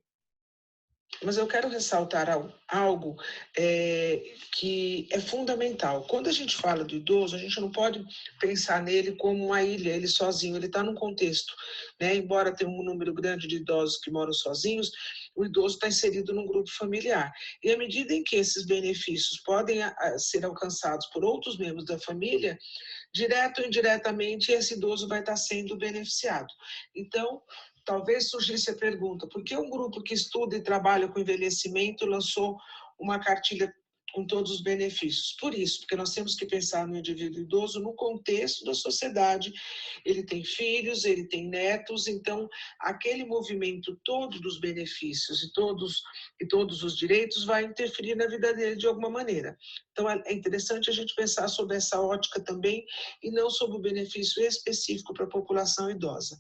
Mas 1.22 1.38
eu 1.38 1.48
quero 1.48 1.70
ressaltar 1.70 2.28
algo 2.68 3.16
é, 3.58 4.24
que 4.52 5.08
é 5.12 5.20
fundamental. 5.20 6.06
Quando 6.08 6.28
a 6.28 6.32
gente 6.32 6.56
fala 6.56 6.84
do 6.84 6.96
idoso, 6.96 7.36
a 7.36 7.40
gente 7.40 7.60
não 7.62 7.72
pode 7.72 8.04
pensar 8.40 8.82
nele 8.82 9.14
como 9.16 9.46
uma 9.46 9.62
ilha, 9.62 9.92
ele 9.92 10.08
sozinho, 10.08 10.56
ele 10.56 10.66
está 10.66 10.84
num 10.84 10.96
contexto. 10.96 11.54
Né? 12.00 12.16
Embora 12.16 12.56
tenha 12.56 12.70
um 12.70 12.84
número 12.84 13.14
grande 13.14 13.48
de 13.48 13.58
idosos 13.58 13.98
que 13.98 14.12
moram 14.12 14.34
sozinhos, 14.34 14.92
o 15.36 15.46
idoso 15.46 15.76
está 15.76 15.88
inserido 15.88 16.34
num 16.34 16.48
grupo 16.48 16.70
familiar. 16.72 17.32
E 17.64 17.72
à 17.72 17.78
medida 17.78 18.14
em 18.14 18.24
que 18.24 18.36
esses 18.36 18.66
benefícios 18.66 19.42
podem 19.42 19.80
ser 20.18 20.46
alcançados 20.46 21.08
por 21.08 21.24
outros 21.24 21.58
membros 21.58 21.86
da 21.86 22.00
família, 22.00 22.58
direto 23.14 23.62
ou 23.62 23.68
indiretamente, 23.68 24.52
esse 24.52 24.74
idoso 24.74 25.08
vai 25.08 25.20
estar 25.20 25.36
sendo 25.36 25.78
beneficiado. 25.78 26.48
Então, 26.96 27.42
talvez 27.86 28.30
surgisse 28.30 28.70
a 28.70 28.76
pergunta: 28.76 29.28
por 29.28 29.44
que 29.44 29.56
um 29.56 29.70
grupo 29.70 30.02
que 30.02 30.14
estuda 30.14 30.56
e 30.56 30.64
trabalha 30.64 31.08
com 31.08 31.20
envelhecimento 31.20 32.06
lançou 32.06 32.58
uma 33.00 33.20
cartilha 33.20 33.74
com 34.14 34.26
todos 34.26 34.52
os 34.52 34.62
benefícios. 34.62 35.36
Por 35.40 35.54
isso, 35.54 35.80
porque 35.80 35.96
nós 35.96 36.14
temos 36.14 36.36
que 36.36 36.46
pensar 36.46 36.88
no 36.88 36.96
indivíduo 36.96 37.42
idoso 37.42 37.80
no 37.80 37.94
contexto 37.96 38.64
da 38.64 38.74
sociedade. 38.74 39.52
Ele 40.06 40.24
tem 40.24 40.44
filhos, 40.44 41.04
ele 41.04 41.28
tem 41.28 41.50
netos, 41.50 42.08
então 42.08 42.48
aquele 42.80 43.26
movimento 43.26 44.00
todo 44.06 44.40
dos 44.40 44.60
benefícios 44.60 45.44
e 45.44 45.52
todos 45.52 46.02
e 46.40 46.48
todos 46.48 46.84
os 46.84 46.96
direitos 46.96 47.44
vai 47.44 47.66
interferir 47.66 48.16
na 48.16 48.28
vida 48.28 48.54
dele 48.54 48.76
de 48.76 48.88
alguma 48.88 49.10
maneira. 49.10 49.58
Então 49.92 50.08
é 50.10 50.32
interessante 50.32 50.90
a 50.90 50.94
gente 50.94 51.16
pensar 51.16 51.48
sobre 51.48 51.76
essa 51.76 52.00
ótica 52.00 52.40
também 52.40 52.86
e 53.22 53.32
não 53.32 53.50
sobre 53.50 53.78
o 53.78 53.82
benefício 53.82 54.46
específico 54.46 55.14
para 55.14 55.26
a 55.26 55.30
população 55.30 55.90
idosa. 55.90 56.40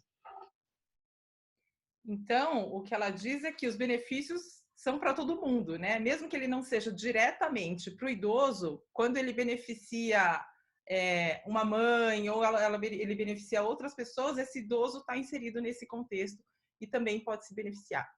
Então, 2.05 2.71
o 2.73 2.81
que 2.81 2.93
ela 2.93 3.09
diz 3.09 3.43
é 3.43 3.51
que 3.51 3.67
os 3.67 3.75
benefícios 3.75 4.63
são 4.75 4.99
para 4.99 5.13
todo 5.13 5.39
mundo, 5.39 5.77
né? 5.77 5.99
Mesmo 5.99 6.27
que 6.27 6.35
ele 6.35 6.47
não 6.47 6.61
seja 6.61 6.91
diretamente 6.91 7.91
para 7.91 8.07
o 8.07 8.09
idoso, 8.09 8.83
quando 8.91 9.17
ele 9.17 9.31
beneficia 9.31 10.43
é, 10.89 11.41
uma 11.45 11.63
mãe 11.63 12.29
ou 12.29 12.43
ela, 12.43 12.61
ela, 12.61 12.79
ele 12.85 13.15
beneficia 13.15 13.63
outras 13.63 13.93
pessoas, 13.93 14.37
esse 14.37 14.59
idoso 14.59 14.99
está 14.99 15.17
inserido 15.17 15.61
nesse 15.61 15.87
contexto 15.87 16.43
e 16.81 16.87
também 16.87 17.23
pode 17.23 17.47
se 17.47 17.55
beneficiar. 17.55 18.09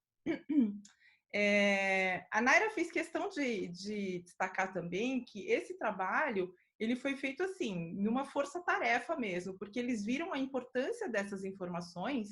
É, 1.38 2.26
a 2.32 2.40
Naira 2.40 2.70
fez 2.70 2.90
questão 2.90 3.28
de, 3.28 3.68
de 3.68 4.20
destacar 4.20 4.72
também 4.72 5.22
que 5.26 5.46
esse 5.52 5.78
trabalho 5.78 6.50
ele 6.80 6.96
foi 6.96 7.18
feito 7.18 7.44
assim, 7.44 7.94
numa 7.96 8.24
força-tarefa 8.24 9.18
mesmo, 9.18 9.58
porque 9.58 9.78
eles 9.78 10.06
viram 10.06 10.32
a 10.32 10.38
importância 10.38 11.10
dessas 11.10 11.44
informações 11.44 12.30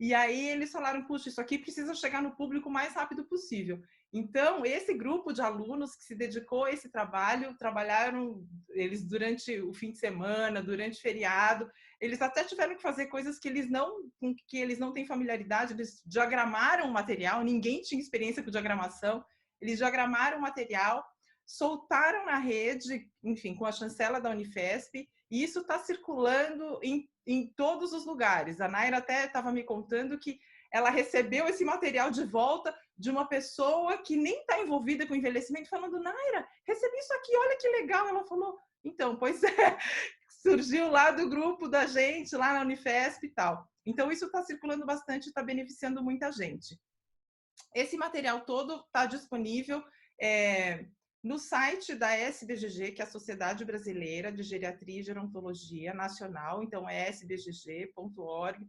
e 0.00 0.14
aí 0.14 0.48
eles 0.48 0.72
falaram, 0.72 1.04
puxa, 1.04 1.28
isso 1.28 1.42
aqui 1.42 1.58
precisa 1.58 1.94
chegar 1.94 2.22
no 2.22 2.34
público 2.34 2.70
o 2.70 2.72
mais 2.72 2.94
rápido 2.94 3.22
possível. 3.26 3.82
Então, 4.10 4.64
esse 4.64 4.94
grupo 4.94 5.30
de 5.30 5.42
alunos 5.42 5.94
que 5.94 6.02
se 6.02 6.14
dedicou 6.14 6.64
a 6.64 6.72
esse 6.72 6.88
trabalho, 6.88 7.54
trabalharam 7.58 8.42
eles 8.70 9.04
durante 9.04 9.60
o 9.60 9.74
fim 9.74 9.92
de 9.92 9.98
semana, 9.98 10.62
durante 10.62 11.02
feriado, 11.02 11.70
eles 12.00 12.22
até 12.22 12.42
tiveram 12.44 12.74
que 12.74 12.82
fazer 12.82 13.08
coisas 13.08 13.38
que 13.38 13.46
eles 13.46 13.68
não 13.68 14.10
com 14.18 14.34
que 14.48 14.56
eles 14.56 14.78
não 14.78 14.90
têm 14.90 15.06
familiaridade, 15.06 15.74
eles 15.74 16.02
diagramaram 16.06 16.88
o 16.88 16.92
material, 16.92 17.44
ninguém 17.44 17.82
tinha 17.82 18.00
experiência 18.00 18.42
com 18.42 18.50
diagramação, 18.50 19.22
eles 19.60 19.76
diagramaram 19.76 20.38
o 20.38 20.40
material, 20.40 21.04
soltaram 21.44 22.24
na 22.24 22.38
rede, 22.38 23.06
enfim, 23.22 23.54
com 23.54 23.66
a 23.66 23.72
chancela 23.72 24.18
da 24.18 24.30
Unifesp, 24.30 25.06
e 25.30 25.42
isso 25.42 25.60
está 25.60 25.78
circulando 25.78 26.80
em 26.82 27.06
em 27.32 27.46
todos 27.46 27.92
os 27.92 28.04
lugares. 28.04 28.60
A 28.60 28.68
Naira 28.68 28.98
até 28.98 29.26
estava 29.26 29.52
me 29.52 29.62
contando 29.62 30.18
que 30.18 30.40
ela 30.72 30.90
recebeu 30.90 31.46
esse 31.46 31.64
material 31.64 32.10
de 32.10 32.24
volta 32.24 32.76
de 32.96 33.10
uma 33.10 33.26
pessoa 33.26 33.98
que 33.98 34.16
nem 34.16 34.40
está 34.40 34.60
envolvida 34.60 35.06
com 35.06 35.14
envelhecimento, 35.14 35.68
falando: 35.68 36.00
Naira, 36.00 36.48
recebi 36.66 36.96
isso 36.98 37.12
aqui, 37.14 37.36
olha 37.36 37.56
que 37.56 37.68
legal. 37.68 38.08
Ela 38.08 38.26
falou: 38.26 38.58
então, 38.84 39.16
pois 39.16 39.42
é, 39.44 39.78
surgiu 40.42 40.90
lá 40.90 41.12
do 41.12 41.28
grupo 41.28 41.68
da 41.68 41.86
gente, 41.86 42.34
lá 42.36 42.54
na 42.54 42.62
Unifesp 42.62 43.24
e 43.24 43.30
tal. 43.30 43.64
Então, 43.86 44.10
isso 44.10 44.26
está 44.26 44.42
circulando 44.42 44.84
bastante, 44.84 45.28
está 45.28 45.42
beneficiando 45.42 46.02
muita 46.02 46.32
gente. 46.32 46.78
Esse 47.74 47.96
material 47.96 48.40
todo 48.40 48.76
está 48.86 49.06
disponível. 49.06 49.82
É, 50.20 50.84
no 51.22 51.38
site 51.38 51.94
da 51.94 52.16
SBGG, 52.16 52.92
que 52.92 53.02
é 53.02 53.04
a 53.04 53.08
Sociedade 53.08 53.64
Brasileira 53.64 54.32
de 54.32 54.42
Geriatria 54.42 55.00
e 55.00 55.02
Gerontologia 55.02 55.92
Nacional, 55.92 56.62
então 56.62 56.88
é 56.88 57.10
sbgg.org.br. 57.10 58.64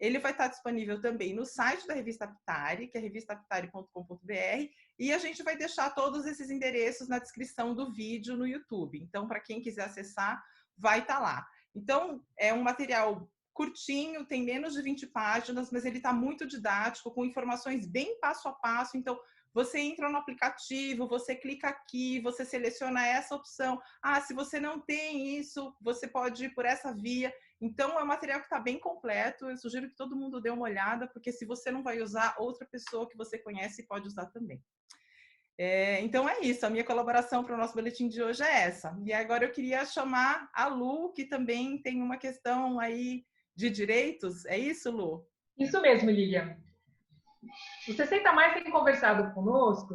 Ele 0.00 0.18
vai 0.18 0.32
estar 0.32 0.48
disponível 0.48 1.00
também 1.00 1.32
no 1.32 1.46
site 1.46 1.86
da 1.86 1.94
Revista 1.94 2.24
Aptari, 2.24 2.88
que 2.88 2.98
é 2.98 3.00
revistaptari.com.br, 3.00 4.68
e 4.98 5.12
a 5.12 5.18
gente 5.18 5.44
vai 5.44 5.56
deixar 5.56 5.94
todos 5.94 6.26
esses 6.26 6.50
endereços 6.50 7.08
na 7.08 7.20
descrição 7.20 7.72
do 7.72 7.92
vídeo 7.92 8.36
no 8.36 8.44
YouTube. 8.44 8.98
Então, 9.00 9.28
para 9.28 9.38
quem 9.38 9.60
quiser 9.60 9.84
acessar, 9.84 10.42
vai 10.76 10.98
estar 10.98 11.20
lá. 11.20 11.46
Então, 11.72 12.20
é 12.36 12.52
um 12.52 12.62
material 12.62 13.30
curtinho, 13.54 14.24
tem 14.24 14.42
menos 14.42 14.74
de 14.74 14.82
20 14.82 15.06
páginas, 15.08 15.70
mas 15.70 15.84
ele 15.84 15.98
está 15.98 16.12
muito 16.12 16.48
didático, 16.48 17.12
com 17.12 17.24
informações 17.24 17.86
bem 17.86 18.18
passo 18.18 18.48
a 18.48 18.52
passo. 18.52 18.96
Então, 18.96 19.16
você 19.54 19.78
entra 19.80 20.08
no 20.08 20.18
aplicativo, 20.18 21.08
você 21.08 21.34
clica 21.34 21.68
aqui, 21.68 22.20
você 22.20 22.44
seleciona 22.44 23.06
essa 23.06 23.34
opção. 23.34 23.80
Ah, 24.02 24.20
se 24.20 24.32
você 24.32 24.58
não 24.58 24.80
tem 24.80 25.36
isso, 25.36 25.74
você 25.80 26.08
pode 26.08 26.46
ir 26.46 26.54
por 26.54 26.64
essa 26.64 26.92
via. 26.94 27.32
Então, 27.60 27.98
é 27.98 28.02
um 28.02 28.06
material 28.06 28.40
que 28.40 28.46
está 28.46 28.58
bem 28.58 28.78
completo. 28.78 29.48
Eu 29.48 29.56
sugiro 29.56 29.88
que 29.88 29.96
todo 29.96 30.16
mundo 30.16 30.40
dê 30.40 30.50
uma 30.50 30.64
olhada, 30.64 31.06
porque 31.06 31.30
se 31.30 31.44
você 31.44 31.70
não 31.70 31.82
vai 31.82 32.00
usar, 32.00 32.34
outra 32.38 32.66
pessoa 32.66 33.08
que 33.08 33.16
você 33.16 33.38
conhece 33.38 33.86
pode 33.86 34.08
usar 34.08 34.26
também. 34.26 34.62
É, 35.58 36.00
então 36.00 36.28
é 36.28 36.40
isso, 36.40 36.64
a 36.64 36.70
minha 36.70 36.82
colaboração 36.82 37.44
para 37.44 37.54
o 37.54 37.58
nosso 37.58 37.74
boletim 37.74 38.08
de 38.08 38.22
hoje 38.22 38.42
é 38.42 38.62
essa. 38.62 38.98
E 39.04 39.12
agora 39.12 39.44
eu 39.44 39.52
queria 39.52 39.84
chamar 39.84 40.50
a 40.54 40.66
Lu, 40.66 41.12
que 41.12 41.24
também 41.24 41.80
tem 41.80 42.00
uma 42.00 42.16
questão 42.16 42.80
aí 42.80 43.24
de 43.54 43.68
direitos. 43.70 44.46
É 44.46 44.58
isso, 44.58 44.90
Lu? 44.90 45.28
Isso 45.58 45.80
mesmo, 45.80 46.10
Lilian. 46.10 46.56
Os 47.88 47.96
60 47.96 48.32
mais 48.32 48.54
têm 48.54 48.70
conversado 48.70 49.32
conosco 49.34 49.94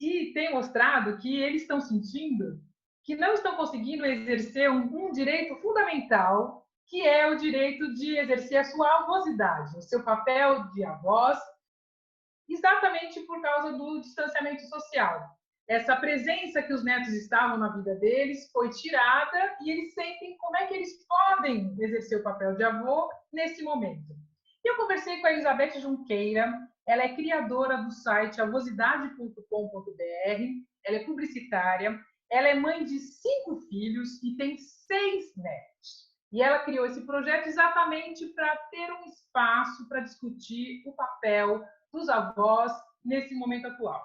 e 0.00 0.32
têm 0.32 0.52
mostrado 0.52 1.18
que 1.18 1.40
eles 1.40 1.62
estão 1.62 1.80
sentindo 1.80 2.60
que 3.04 3.14
não 3.14 3.34
estão 3.34 3.56
conseguindo 3.56 4.04
exercer 4.06 4.70
um, 4.70 5.08
um 5.08 5.12
direito 5.12 5.56
fundamental, 5.56 6.66
que 6.86 7.02
é 7.02 7.26
o 7.26 7.36
direito 7.36 7.92
de 7.94 8.16
exercer 8.16 8.58
a 8.58 8.64
sua 8.64 9.00
avosidade, 9.00 9.76
o 9.76 9.82
seu 9.82 10.02
papel 10.02 10.70
de 10.70 10.84
avós, 10.84 11.38
exatamente 12.48 13.20
por 13.20 13.40
causa 13.42 13.72
do 13.72 14.00
distanciamento 14.00 14.62
social. 14.62 15.28
Essa 15.68 15.96
presença 15.96 16.62
que 16.62 16.72
os 16.72 16.84
netos 16.84 17.08
estavam 17.08 17.58
na 17.58 17.74
vida 17.74 17.94
deles 17.96 18.50
foi 18.50 18.68
tirada 18.70 19.56
e 19.62 19.70
eles 19.70 19.94
sentem 19.94 20.36
como 20.38 20.56
é 20.56 20.66
que 20.66 20.74
eles 20.74 21.06
podem 21.06 21.74
exercer 21.78 22.20
o 22.20 22.22
papel 22.22 22.54
de 22.54 22.64
avô 22.64 23.10
nesse 23.32 23.62
momento. 23.62 24.14
Eu 24.62 24.76
conversei 24.76 25.20
com 25.20 25.26
a 25.26 25.32
Elizabeth 25.32 25.80
Junqueira, 25.80 26.52
ela 26.86 27.02
é 27.02 27.14
criadora 27.14 27.78
do 27.78 27.90
site 27.90 28.40
avosidade.com.br, 28.40 29.40
ela 30.84 30.96
é 30.96 31.04
publicitária, 31.04 31.98
ela 32.30 32.48
é 32.48 32.54
mãe 32.54 32.84
de 32.84 32.98
cinco 32.98 33.56
filhos 33.68 34.22
e 34.22 34.36
tem 34.36 34.56
seis 34.58 35.34
netos. 35.36 36.14
E 36.32 36.42
ela 36.42 36.64
criou 36.64 36.84
esse 36.84 37.06
projeto 37.06 37.46
exatamente 37.46 38.26
para 38.34 38.56
ter 38.70 38.92
um 38.92 39.04
espaço 39.04 39.88
para 39.88 40.00
discutir 40.00 40.82
o 40.84 40.92
papel 40.92 41.64
dos 41.92 42.08
avós 42.08 42.72
nesse 43.04 43.34
momento 43.34 43.68
atual. 43.68 44.04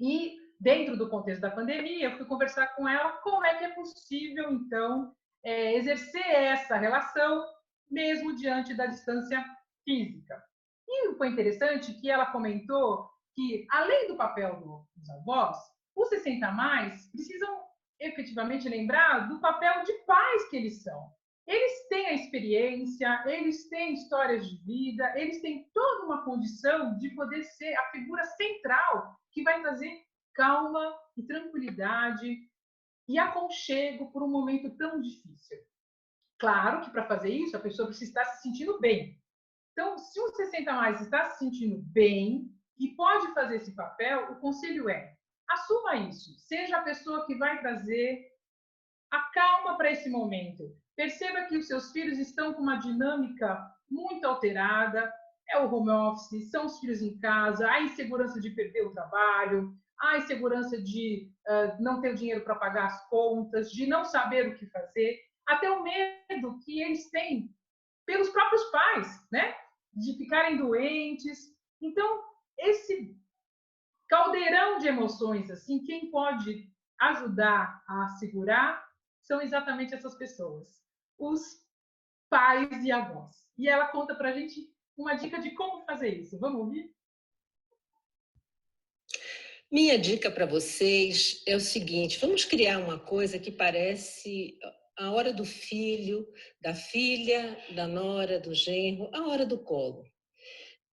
E 0.00 0.36
dentro 0.58 0.96
do 0.96 1.08
contexto 1.08 1.40
da 1.40 1.50
pandemia, 1.50 2.06
eu 2.06 2.16
fui 2.16 2.26
conversar 2.26 2.68
com 2.74 2.88
ela 2.88 3.12
como 3.18 3.44
é 3.44 3.56
que 3.56 3.64
é 3.64 3.74
possível, 3.74 4.50
então, 4.52 5.14
é, 5.44 5.74
exercer 5.76 6.26
essa 6.26 6.76
relação 6.76 7.44
mesmo 7.90 8.34
diante 8.34 8.74
da 8.74 8.86
distância 8.86 9.44
física. 9.84 10.42
E 10.88 11.14
foi 11.14 11.28
interessante 11.28 11.94
que 12.00 12.10
ela 12.10 12.32
comentou 12.32 13.08
que, 13.34 13.66
além 13.70 14.08
do 14.08 14.16
papel 14.16 14.86
dos 14.94 15.10
avós, 15.10 15.56
os 15.96 16.08
60 16.08 16.50
mais 16.52 17.10
precisam 17.10 17.62
efetivamente 18.00 18.68
lembrar 18.68 19.28
do 19.28 19.40
papel 19.40 19.84
de 19.84 19.92
pais 20.04 20.48
que 20.48 20.56
eles 20.56 20.82
são. 20.82 21.10
Eles 21.46 21.88
têm 21.88 22.06
a 22.06 22.14
experiência, 22.14 23.24
eles 23.26 23.68
têm 23.68 23.94
histórias 23.94 24.48
de 24.48 24.56
vida, 24.64 25.12
eles 25.16 25.40
têm 25.40 25.68
toda 25.74 26.06
uma 26.06 26.24
condição 26.24 26.96
de 26.98 27.10
poder 27.10 27.42
ser 27.44 27.74
a 27.74 27.90
figura 27.90 28.24
central 28.24 29.16
que 29.32 29.42
vai 29.42 29.60
trazer 29.60 30.02
calma 30.34 30.96
e 31.16 31.22
tranquilidade 31.24 32.38
e 33.08 33.18
aconchego 33.18 34.10
por 34.12 34.22
um 34.22 34.30
momento 34.30 34.70
tão 34.76 35.00
difícil. 35.00 35.58
Claro 36.38 36.80
que 36.82 36.90
para 36.90 37.06
fazer 37.06 37.30
isso 37.30 37.56
a 37.56 37.60
pessoa 37.60 37.88
precisa 37.88 38.10
estar 38.10 38.24
se 38.24 38.42
sentindo 38.42 38.80
bem, 38.80 39.20
então, 39.72 39.98
se 39.98 40.20
o 40.20 40.28
60 40.28 40.72
mais 40.72 41.00
está 41.00 41.24
se 41.30 41.38
sentindo 41.38 41.82
bem 41.92 42.50
e 42.78 42.88
pode 42.88 43.32
fazer 43.32 43.56
esse 43.56 43.74
papel, 43.74 44.32
o 44.32 44.36
conselho 44.36 44.88
é: 44.88 45.14
assuma 45.48 45.96
isso. 45.96 46.38
Seja 46.40 46.76
a 46.76 46.82
pessoa 46.82 47.26
que 47.26 47.34
vai 47.36 47.58
trazer 47.60 48.30
a 49.10 49.20
calma 49.32 49.76
para 49.76 49.90
esse 49.90 50.10
momento. 50.10 50.64
Perceba 50.94 51.44
que 51.44 51.56
os 51.56 51.66
seus 51.66 51.90
filhos 51.90 52.18
estão 52.18 52.52
com 52.52 52.60
uma 52.60 52.76
dinâmica 52.76 53.66
muito 53.90 54.26
alterada, 54.26 55.12
é 55.48 55.58
o 55.58 55.72
home 55.72 55.90
office, 55.90 56.50
são 56.50 56.66
os 56.66 56.78
filhos 56.78 57.02
em 57.02 57.18
casa, 57.18 57.68
a 57.68 57.82
insegurança 57.82 58.40
de 58.40 58.50
perder 58.50 58.86
o 58.86 58.92
trabalho, 58.92 59.74
a 60.00 60.18
insegurança 60.18 60.80
de 60.82 61.30
uh, 61.48 61.82
não 61.82 62.00
ter 62.00 62.14
dinheiro 62.14 62.42
para 62.42 62.56
pagar 62.56 62.86
as 62.86 63.08
contas, 63.08 63.70
de 63.70 63.86
não 63.86 64.04
saber 64.04 64.48
o 64.48 64.54
que 64.56 64.66
fazer, 64.66 65.18
até 65.46 65.70
o 65.70 65.82
medo 65.82 66.58
que 66.64 66.82
eles 66.82 67.10
têm 67.10 67.54
pelos 68.06 68.28
próprios 68.30 68.64
pais, 68.70 69.28
né? 69.30 69.54
De 69.94 70.16
ficarem 70.16 70.56
doentes. 70.56 71.54
Então, 71.80 72.22
esse 72.58 73.16
caldeirão 74.08 74.78
de 74.78 74.88
emoções, 74.88 75.50
assim, 75.50 75.82
quem 75.84 76.10
pode 76.10 76.70
ajudar 77.00 77.82
a 77.88 78.08
segurar 78.18 78.86
são 79.20 79.40
exatamente 79.40 79.94
essas 79.94 80.14
pessoas, 80.16 80.82
os 81.18 81.40
pais 82.28 82.84
e 82.84 82.92
avós. 82.92 83.34
E 83.58 83.68
ela 83.68 83.88
conta 83.88 84.14
para 84.14 84.30
a 84.30 84.32
gente 84.32 84.72
uma 84.96 85.14
dica 85.14 85.40
de 85.40 85.52
como 85.52 85.84
fazer 85.84 86.20
isso. 86.20 86.38
Vamos 86.38 86.60
ouvir? 86.60 86.94
Minha 89.70 89.98
dica 89.98 90.30
para 90.30 90.44
vocês 90.44 91.42
é 91.46 91.56
o 91.56 91.60
seguinte: 91.60 92.18
vamos 92.18 92.44
criar 92.44 92.78
uma 92.78 92.98
coisa 92.98 93.38
que 93.38 93.50
parece 93.50 94.58
a 94.98 95.10
hora 95.10 95.32
do 95.32 95.44
filho, 95.44 96.26
da 96.60 96.74
filha, 96.74 97.58
da 97.74 97.86
nora, 97.86 98.38
do 98.38 98.54
genro, 98.54 99.10
a 99.12 99.26
hora 99.28 99.46
do 99.46 99.58
colo. 99.58 100.04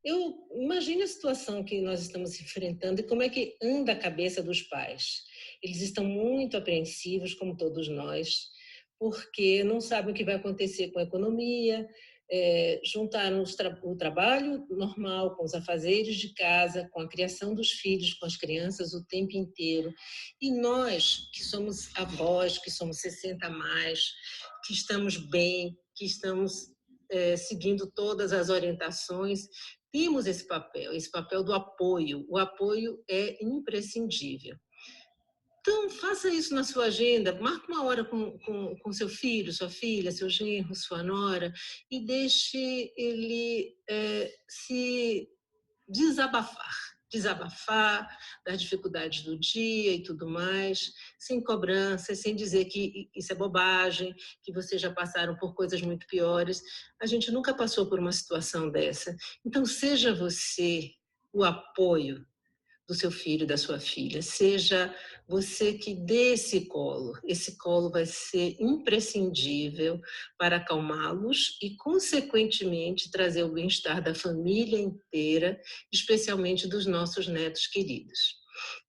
Eu 0.04 0.48
imagino 0.56 1.04
a 1.04 1.08
situação 1.08 1.64
que 1.64 1.82
nós 1.82 2.02
estamos 2.02 2.40
enfrentando 2.40 3.02
e 3.02 3.04
como 3.04 3.22
é 3.22 3.30
que 3.30 3.58
anda 3.62 3.92
a 3.92 4.00
cabeça 4.00 4.42
dos 4.42 4.62
pais. 4.62 5.24
Eles 5.62 5.82
estão 5.82 6.06
muito 6.06 6.56
apreensivos, 6.56 7.34
como 7.34 7.58
todos 7.58 7.90
nós, 7.90 8.48
porque 8.98 9.64
não 9.64 9.82
sabem 9.82 10.12
o 10.12 10.16
que 10.16 10.24
vai 10.24 10.36
acontecer 10.36 10.92
com 10.92 11.00
a 11.00 11.04
economia, 11.04 11.88
é, 12.32 12.80
juntaram 12.84 13.44
tra 13.44 13.80
o 13.84 13.96
trabalho 13.96 14.66
normal 14.70 15.36
com 15.36 15.44
os 15.44 15.54
afazeres 15.54 16.16
de 16.18 16.34
casa, 16.34 16.88
com 16.92 17.02
a 17.02 17.10
criação 17.10 17.56
dos 17.56 17.72
filhos, 17.72 18.14
com 18.14 18.26
as 18.26 18.38
crianças 18.38 18.94
o 18.94 19.04
tempo 19.06 19.36
inteiro. 19.36 19.94
E 20.42 20.52
nós, 20.52 21.30
que 21.34 21.44
somos 21.44 21.90
avós, 21.96 22.58
que 22.58 22.70
somos 22.70 23.00
60 23.00 23.46
a 23.46 23.50
mais, 23.50 24.04
que 24.66 24.74
estamos 24.74 25.18
bem, 25.18 25.76
que 25.96 26.06
estamos 26.06 26.68
é, 27.12 27.36
seguindo 27.36 27.92
todas 27.92 28.32
as 28.32 28.50
orientações, 28.50 29.48
temos 29.92 30.28
esse 30.28 30.46
papel, 30.46 30.94
esse 30.94 31.10
papel 31.10 31.44
do 31.44 31.54
apoio. 31.54 32.26
O 32.30 32.38
apoio 32.38 33.04
é 33.10 33.44
imprescindível. 33.44 34.56
Então, 35.62 35.90
faça 35.90 36.30
isso 36.30 36.56
na 36.56 36.64
sua 36.64 36.86
agenda, 36.86 37.40
marque 37.42 37.72
uma 37.72 37.84
hora 37.84 38.06
com, 38.06 38.38
com, 38.40 38.76
com 38.78 38.94
seu 38.94 39.10
filho, 39.10 39.52
sua 39.52 39.70
filha, 39.70 40.12
seu 40.12 40.30
genro, 40.30 40.74
sua 40.74 41.04
nora, 41.04 41.52
e 41.92 42.06
deixe 42.06 42.94
ele 42.96 43.76
é, 43.90 44.32
se 44.48 45.28
desabafar. 45.88 46.76
Desabafar 47.12 48.08
das 48.46 48.62
dificuldades 48.62 49.24
do 49.24 49.38
dia 49.38 49.94
e 49.94 50.04
tudo 50.04 50.30
mais, 50.30 50.94
sem 51.18 51.44
cobrança, 51.44 52.14
sem 52.14 52.36
dizer 52.36 52.66
que 52.66 53.10
isso 53.16 53.34
é 53.34 53.36
bobagem, 53.36 54.14
que 54.44 54.54
vocês 54.54 54.80
já 54.80 54.94
passaram 54.94 55.36
por 55.36 55.56
coisas 55.56 55.82
muito 55.82 56.06
piores. 56.06 56.62
A 57.02 57.08
gente 57.08 57.32
nunca 57.32 57.52
passou 57.54 57.90
por 57.90 58.00
uma 58.00 58.12
situação 58.12 58.70
dessa. 58.70 59.16
Então, 59.44 59.66
seja 59.66 60.14
você 60.14 60.92
o 61.34 61.44
apoio 61.44 62.24
do 62.90 62.96
seu 62.96 63.12
filho, 63.12 63.46
da 63.46 63.56
sua 63.56 63.80
filha. 63.80 64.20
Seja 64.20 64.94
você 65.28 65.74
que 65.74 65.94
dê 65.94 66.34
esse 66.34 66.66
colo. 66.66 67.14
Esse 67.24 67.56
colo 67.56 67.92
vai 67.92 68.08
ser 68.08 68.58
imprescindível 68.60 70.02
para 70.40 70.56
acalmá-los 70.56 71.60
e, 71.62 71.78
consequentemente, 71.78 73.12
trazer 73.12 73.44
o 73.44 73.54
bem-estar 73.54 74.02
da 74.02 74.16
família 74.16 74.80
inteira, 74.80 75.62
especialmente 75.94 76.68
dos 76.68 76.88
nossos 76.88 77.28
netos 77.28 77.68
queridos. 77.68 78.40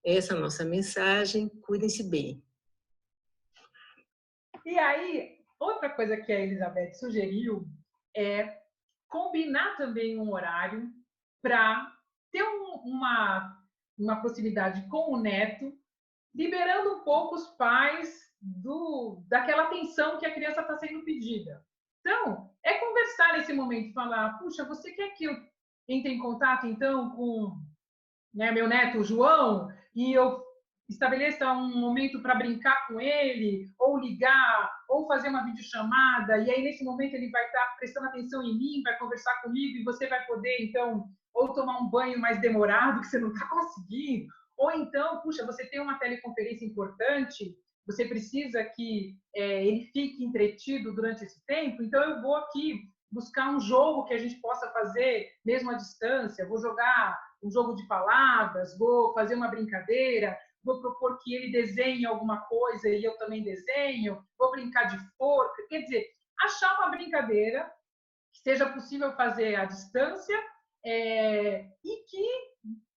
Essa 0.02 0.32
é 0.32 0.36
a 0.38 0.40
nossa 0.40 0.64
mensagem. 0.64 1.50
Cuidem-se 1.60 2.08
bem. 2.08 2.42
E 4.64 4.78
aí, 4.78 5.40
outra 5.58 5.90
coisa 5.90 6.16
que 6.16 6.32
a 6.32 6.40
Elizabeth 6.40 6.94
sugeriu 6.94 7.68
é 8.16 8.60
combinar 9.06 9.76
também 9.76 10.18
um 10.18 10.32
horário 10.32 10.90
para 11.42 11.94
ter 12.32 12.42
um, 12.42 12.82
uma 12.84 13.59
uma 14.04 14.20
proximidade 14.20 14.88
com 14.88 15.12
o 15.12 15.20
neto, 15.20 15.72
liberando 16.34 16.96
um 16.96 17.04
pouco 17.04 17.34
os 17.34 17.46
pais 17.56 18.30
do 18.40 19.22
daquela 19.28 19.64
atenção 19.64 20.18
que 20.18 20.26
a 20.26 20.32
criança 20.32 20.62
está 20.62 20.76
sendo 20.76 21.04
pedida. 21.04 21.62
Então, 22.00 22.50
é 22.64 22.74
conversar 22.74 23.34
nesse 23.34 23.52
momento, 23.52 23.92
falar, 23.92 24.38
puxa, 24.38 24.64
você 24.64 24.92
quer 24.92 25.10
que 25.10 25.24
eu 25.24 25.36
entre 25.88 26.12
em 26.12 26.18
contato 26.18 26.66
então 26.66 27.10
com 27.10 27.58
né, 28.32 28.50
meu 28.52 28.68
neto 28.68 29.02
João 29.02 29.68
e 29.94 30.12
eu 30.12 30.42
estabeleça 30.88 31.52
um 31.52 31.78
momento 31.78 32.20
para 32.20 32.34
brincar 32.34 32.88
com 32.88 33.00
ele, 33.00 33.72
ou 33.78 33.98
ligar, 33.98 34.70
ou 34.88 35.06
fazer 35.06 35.28
uma 35.28 35.44
videochamada, 35.44 36.38
e 36.38 36.50
aí 36.50 36.62
nesse 36.62 36.82
momento 36.84 37.14
ele 37.14 37.30
vai 37.30 37.44
estar 37.46 37.60
tá 37.60 37.76
prestando 37.78 38.08
atenção 38.08 38.42
em 38.42 38.58
mim, 38.58 38.82
vai 38.82 38.98
conversar 38.98 39.40
comigo 39.42 39.78
e 39.78 39.84
você 39.84 40.08
vai 40.08 40.24
poder 40.26 40.56
então 40.60 41.08
ou 41.34 41.52
tomar 41.52 41.78
um 41.78 41.90
banho 41.90 42.18
mais 42.18 42.40
demorado 42.40 43.00
que 43.00 43.06
você 43.06 43.18
não 43.18 43.32
está 43.32 43.46
conseguindo, 43.50 44.26
ou 44.56 44.70
então, 44.72 45.20
puxa, 45.22 45.46
você 45.46 45.66
tem 45.66 45.80
uma 45.80 45.98
teleconferência 45.98 46.66
importante, 46.66 47.56
você 47.86 48.04
precisa 48.04 48.62
que 48.62 49.16
é, 49.34 49.66
ele 49.66 49.86
fique 49.86 50.22
entretido 50.22 50.94
durante 50.94 51.24
esse 51.24 51.44
tempo, 51.46 51.82
então 51.82 52.02
eu 52.02 52.20
vou 52.20 52.36
aqui 52.36 52.80
buscar 53.10 53.50
um 53.50 53.60
jogo 53.60 54.04
que 54.04 54.14
a 54.14 54.18
gente 54.18 54.36
possa 54.40 54.70
fazer 54.70 55.28
mesmo 55.44 55.70
à 55.70 55.74
distância, 55.74 56.46
vou 56.46 56.60
jogar 56.60 57.18
um 57.42 57.50
jogo 57.50 57.74
de 57.74 57.86
palavras, 57.88 58.78
vou 58.78 59.12
fazer 59.14 59.34
uma 59.34 59.48
brincadeira, 59.48 60.38
vou 60.62 60.80
propor 60.80 61.18
que 61.22 61.34
ele 61.34 61.50
desenhe 61.50 62.06
alguma 62.06 62.42
coisa 62.42 62.88
e 62.88 63.02
eu 63.02 63.16
também 63.18 63.42
desenho, 63.42 64.22
vou 64.38 64.50
brincar 64.50 64.84
de 64.84 64.98
forca, 65.16 65.66
quer 65.68 65.80
dizer, 65.80 66.06
achar 66.42 66.78
uma 66.78 66.90
brincadeira 66.90 67.70
que 68.32 68.40
seja 68.40 68.70
possível 68.70 69.12
fazer 69.16 69.56
à 69.56 69.64
distância 69.64 70.38
é, 70.84 71.66
e 71.84 72.04
que 72.08 72.26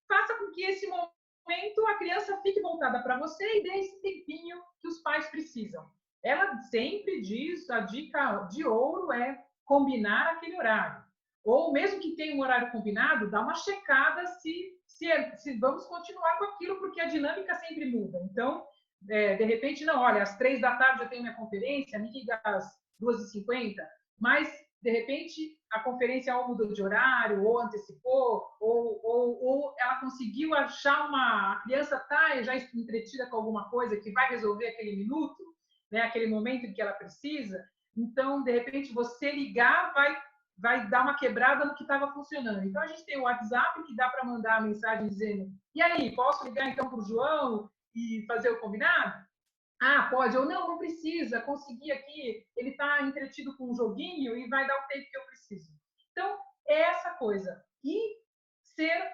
faça 0.08 0.36
com 0.36 0.52
que 0.52 0.63
esse 0.63 0.88
momento 0.88 1.88
a 1.88 1.98
criança 1.98 2.41
fique 2.41 2.62
voltada 2.62 3.02
para 3.02 3.17
você 3.19 3.58
e 3.58 3.63
dê 3.63 3.69
esse 3.80 4.02
tempinho 4.02 4.62
que 4.82 4.88
os 4.88 5.00
pais 5.00 5.28
precisam. 5.30 5.86
Ela 6.24 6.56
sempre 6.63 7.22
diz, 7.22 7.69
a 7.69 7.82
dica 7.82 8.48
de 8.52 8.65
ouro 8.65 9.12
é 9.12 9.43
combinar 9.65 10.34
aquele 10.34 10.58
horário. 10.58 11.04
Ou 11.43 11.74
mesmo 11.74 12.00
que 12.00 12.15
tenha 12.15 12.36
um 12.36 12.41
horário 12.41 12.72
combinado, 12.72 13.30
dá 13.30 13.41
uma 13.41 13.56
checada 13.56 14.26
se, 14.28 14.78
se, 14.88 15.12
é, 15.12 15.36
se 15.36 15.60
vamos 15.60 15.86
continuar 15.86 16.38
com 16.38 16.46
aquilo, 16.46 16.80
porque 16.80 17.02
a 17.02 17.08
dinâmica 17.08 17.54
sempre 17.56 17.86
muda. 17.86 18.17
Então, 18.32 18.65
é, 19.10 19.36
de 19.36 19.43
repente, 19.43 19.84
não, 19.84 20.02
olha, 20.02 20.24
às 20.24 20.38
três 20.38 20.62
da 20.62 20.78
tarde 20.78 21.04
eu 21.04 21.10
tenho 21.10 21.24
minha 21.24 21.36
conferência, 21.36 22.00
me 22.00 22.10
liga 22.12 22.39
às 22.46 22.65
duas 22.98 23.19
e 23.22 23.32
cinquenta, 23.32 23.86
mas 24.17 24.50
de 24.84 24.91
repente 24.91 25.58
a 25.72 25.80
conferência 25.80 26.36
ou 26.38 26.50
mudou 26.50 26.72
de 26.72 26.84
horário, 26.84 27.43
ou 27.43 27.60
antecipou, 27.60 28.43
ou, 28.60 29.00
ou, 29.04 29.43
ou 29.43 29.76
ela 29.80 30.00
conseguiu 30.00 30.54
achar 30.54 31.08
uma. 31.08 31.54
A 31.54 31.62
criança 31.63 31.96
está 31.96 32.41
já 32.43 32.56
entretida 32.56 33.28
com 33.28 33.38
alguma 33.38 33.69
coisa 33.69 33.98
que 33.98 34.12
vai 34.12 34.30
resolver 34.30 34.67
aquele 34.67 34.98
minuto, 34.98 35.41
né, 35.89 36.02
aquele 36.02 36.28
momento 36.28 36.65
em 36.65 36.74
que 36.74 36.82
ela 36.82 36.93
precisa. 36.93 37.63
Então, 37.96 38.43
de 38.43 38.52
repente, 38.52 38.93
você 38.93 39.32
ligar 39.32 39.93
vai, 39.93 40.15
vai 40.58 40.89
dar 40.89 41.04
uma 41.04 41.17
quebrada 41.17 41.65
no 41.65 41.76
que 41.76 41.84
estava 41.84 42.13
funcionando. 42.13 42.63
Então, 42.65 42.82
a 42.82 42.88
gente 42.88 43.06
tem 43.06 43.17
o 43.17 43.24
WhatsApp 43.24 43.84
que 43.84 43.96
dá 43.96 44.10
para 44.10 44.26
mandar 44.26 44.58
a 44.58 44.62
mensagem 44.62 45.08
dizendo: 45.08 45.50
e 45.74 45.82
aí, 45.82 46.13
posso 46.13 46.43
ligar 46.43 46.69
então 46.69 46.89
para 46.89 47.00
o 47.00 47.06
João 47.06 47.69
e 47.96 48.26
fazer 48.28 48.50
o 48.50 48.60
combinado? 48.60 49.26
Ah, 49.82 50.08
pode, 50.10 50.38
ou 50.38 50.46
não, 50.46 50.68
não 50.70 50.78
precisa, 50.78 51.42
consegui 51.42 51.92
aqui, 51.92 52.46
ele 52.56 52.70
está 52.70 53.02
entretido 53.02 53.56
com 53.58 53.72
um 53.72 53.76
joguinho 53.76 54.38
e 54.38 54.48
vai 54.48 54.66
dar 54.66 54.78
o 54.78 54.88
tempo 54.88 55.10
que 55.10 55.18
eu 55.18 55.26
preciso. 55.26 55.72
Então, 56.12 56.38
é 56.68 56.82
essa 56.84 57.12
coisa. 57.16 57.64
E 57.84 58.18
ser, 58.62 59.12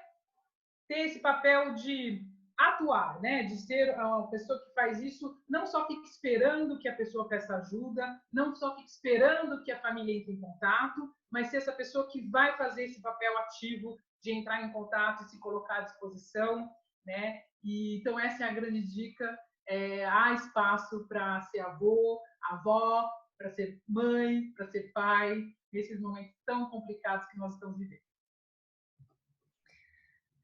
ter 0.88 1.00
esse 1.00 1.20
papel 1.20 1.74
de 1.74 2.24
atuar, 2.60 3.22
né? 3.22 3.44
De 3.44 3.58
ser 3.58 3.96
uma 3.96 4.30
pessoa 4.30 4.60
que 4.60 4.74
faz 4.74 5.02
isso, 5.02 5.42
não 5.50 5.66
só 5.66 5.88
fica 5.88 6.04
esperando 6.04 6.78
que 6.78 6.90
a 6.90 6.96
pessoa 6.96 7.28
peça 7.28 7.56
ajuda, 7.56 8.22
não 8.32 8.54
só 8.54 8.76
fica 8.76 8.88
esperando 8.88 9.64
que 9.64 9.72
a 9.72 9.80
família 9.80 10.14
entre 10.14 10.34
em 10.34 10.42
contato, 10.42 11.10
mas 11.32 11.48
ser 11.48 11.58
essa 11.58 11.72
pessoa 11.72 12.10
que 12.12 12.30
vai 12.30 12.58
fazer 12.58 12.84
esse 12.84 13.02
papel 13.02 13.38
ativo 13.40 13.98
de 14.22 14.34
entrar 14.34 14.62
em 14.62 14.74
contato 14.74 15.24
e 15.24 15.30
se 15.30 15.40
colocar 15.40 15.78
à 15.78 15.82
disposição, 15.82 16.70
né? 17.06 17.42
E, 17.64 18.00
então, 18.00 18.20
essa 18.20 18.44
é 18.44 18.50
a 18.50 18.54
grande 18.54 18.82
dica 18.82 19.38
é, 19.70 20.04
há 20.06 20.34
espaço 20.34 21.08
para 21.08 21.42
ser 21.44 21.60
avô, 21.60 22.20
avó, 22.50 23.08
para 23.38 23.52
ser 23.52 23.82
mãe, 23.88 24.52
para 24.58 24.68
ser 24.68 24.92
pai, 24.92 25.42
nesses 25.72 26.02
momentos 26.02 26.36
tão 26.46 26.70
complicados 26.70 27.28
que 27.28 27.38
nós 27.38 27.54
estamos 27.54 27.78
vivendo. 27.78 28.02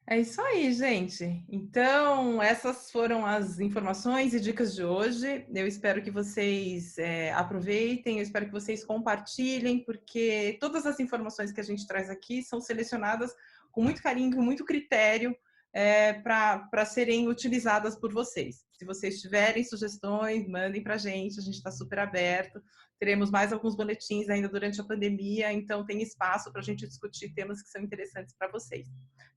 É 0.08 0.20
isso 0.20 0.40
aí, 0.40 0.72
gente. 0.72 1.44
Então, 1.50 2.40
essas 2.40 2.92
foram 2.92 3.26
as 3.26 3.60
informações 3.60 4.36
e 4.36 4.40
dicas 4.40 4.76
de 4.76 4.84
hoje. 4.84 5.48
Eu 5.52 5.66
espero 5.66 6.04
que 6.04 6.12
vocês 6.12 6.96
é, 7.00 7.34
aproveitem, 7.34 8.18
eu 8.18 8.22
espero 8.22 8.46
que 8.46 8.52
vocês 8.52 8.86
compartilhem, 8.86 9.84
porque 9.84 10.60
todas 10.62 10.86
as 10.86 11.00
informações 11.00 11.52
que 11.52 11.60
a 11.60 11.64
gente 11.64 11.88
traz 11.88 12.08
aqui 12.08 12.44
são 12.44 12.62
selecionadas 12.62 13.34
com 13.72 13.82
muito 13.82 14.02
carinho, 14.04 14.36
com 14.36 14.44
muito 14.44 14.64
critério, 14.64 15.36
é, 15.74 16.14
para 16.14 16.86
serem 16.86 17.28
utilizadas 17.28 17.96
por 17.96 18.14
vocês. 18.14 18.65
Se 18.78 18.86
vocês 18.86 19.22
tiverem 19.22 19.64
sugestões, 19.64 20.48
mandem 20.48 20.84
para 20.84 20.96
a 20.96 20.98
gente, 20.98 21.40
a 21.40 21.44
gente 21.44 21.56
está 21.56 21.72
super 21.72 22.00
aberto. 22.00 22.62
Teremos 23.00 23.32
mais 23.32 23.54
alguns 23.54 23.76
boletins 23.76 24.30
ainda 24.30 24.50
durante 24.50 24.80
a 24.80 24.84
pandemia, 24.84 25.52
então 25.52 25.86
tem 25.86 26.02
espaço 26.02 26.52
para 26.52 26.62
a 26.62 26.64
gente 26.64 26.88
discutir 26.88 27.34
temas 27.34 27.62
que 27.62 27.70
são 27.70 27.82
interessantes 27.82 28.36
para 28.38 28.52
vocês. 28.52 28.88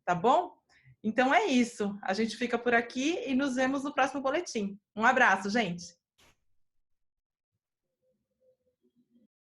Tá 0.04 0.14
bom? 0.14 0.52
Então 1.02 1.32
é 1.32 1.46
isso. 1.46 1.96
A 2.02 2.12
gente 2.12 2.36
fica 2.36 2.58
por 2.58 2.74
aqui 2.74 3.18
e 3.26 3.34
nos 3.34 3.54
vemos 3.54 3.84
no 3.84 3.94
próximo 3.94 4.20
boletim. 4.20 4.78
Um 4.96 5.04
abraço, 5.04 5.48
gente! 5.50 5.97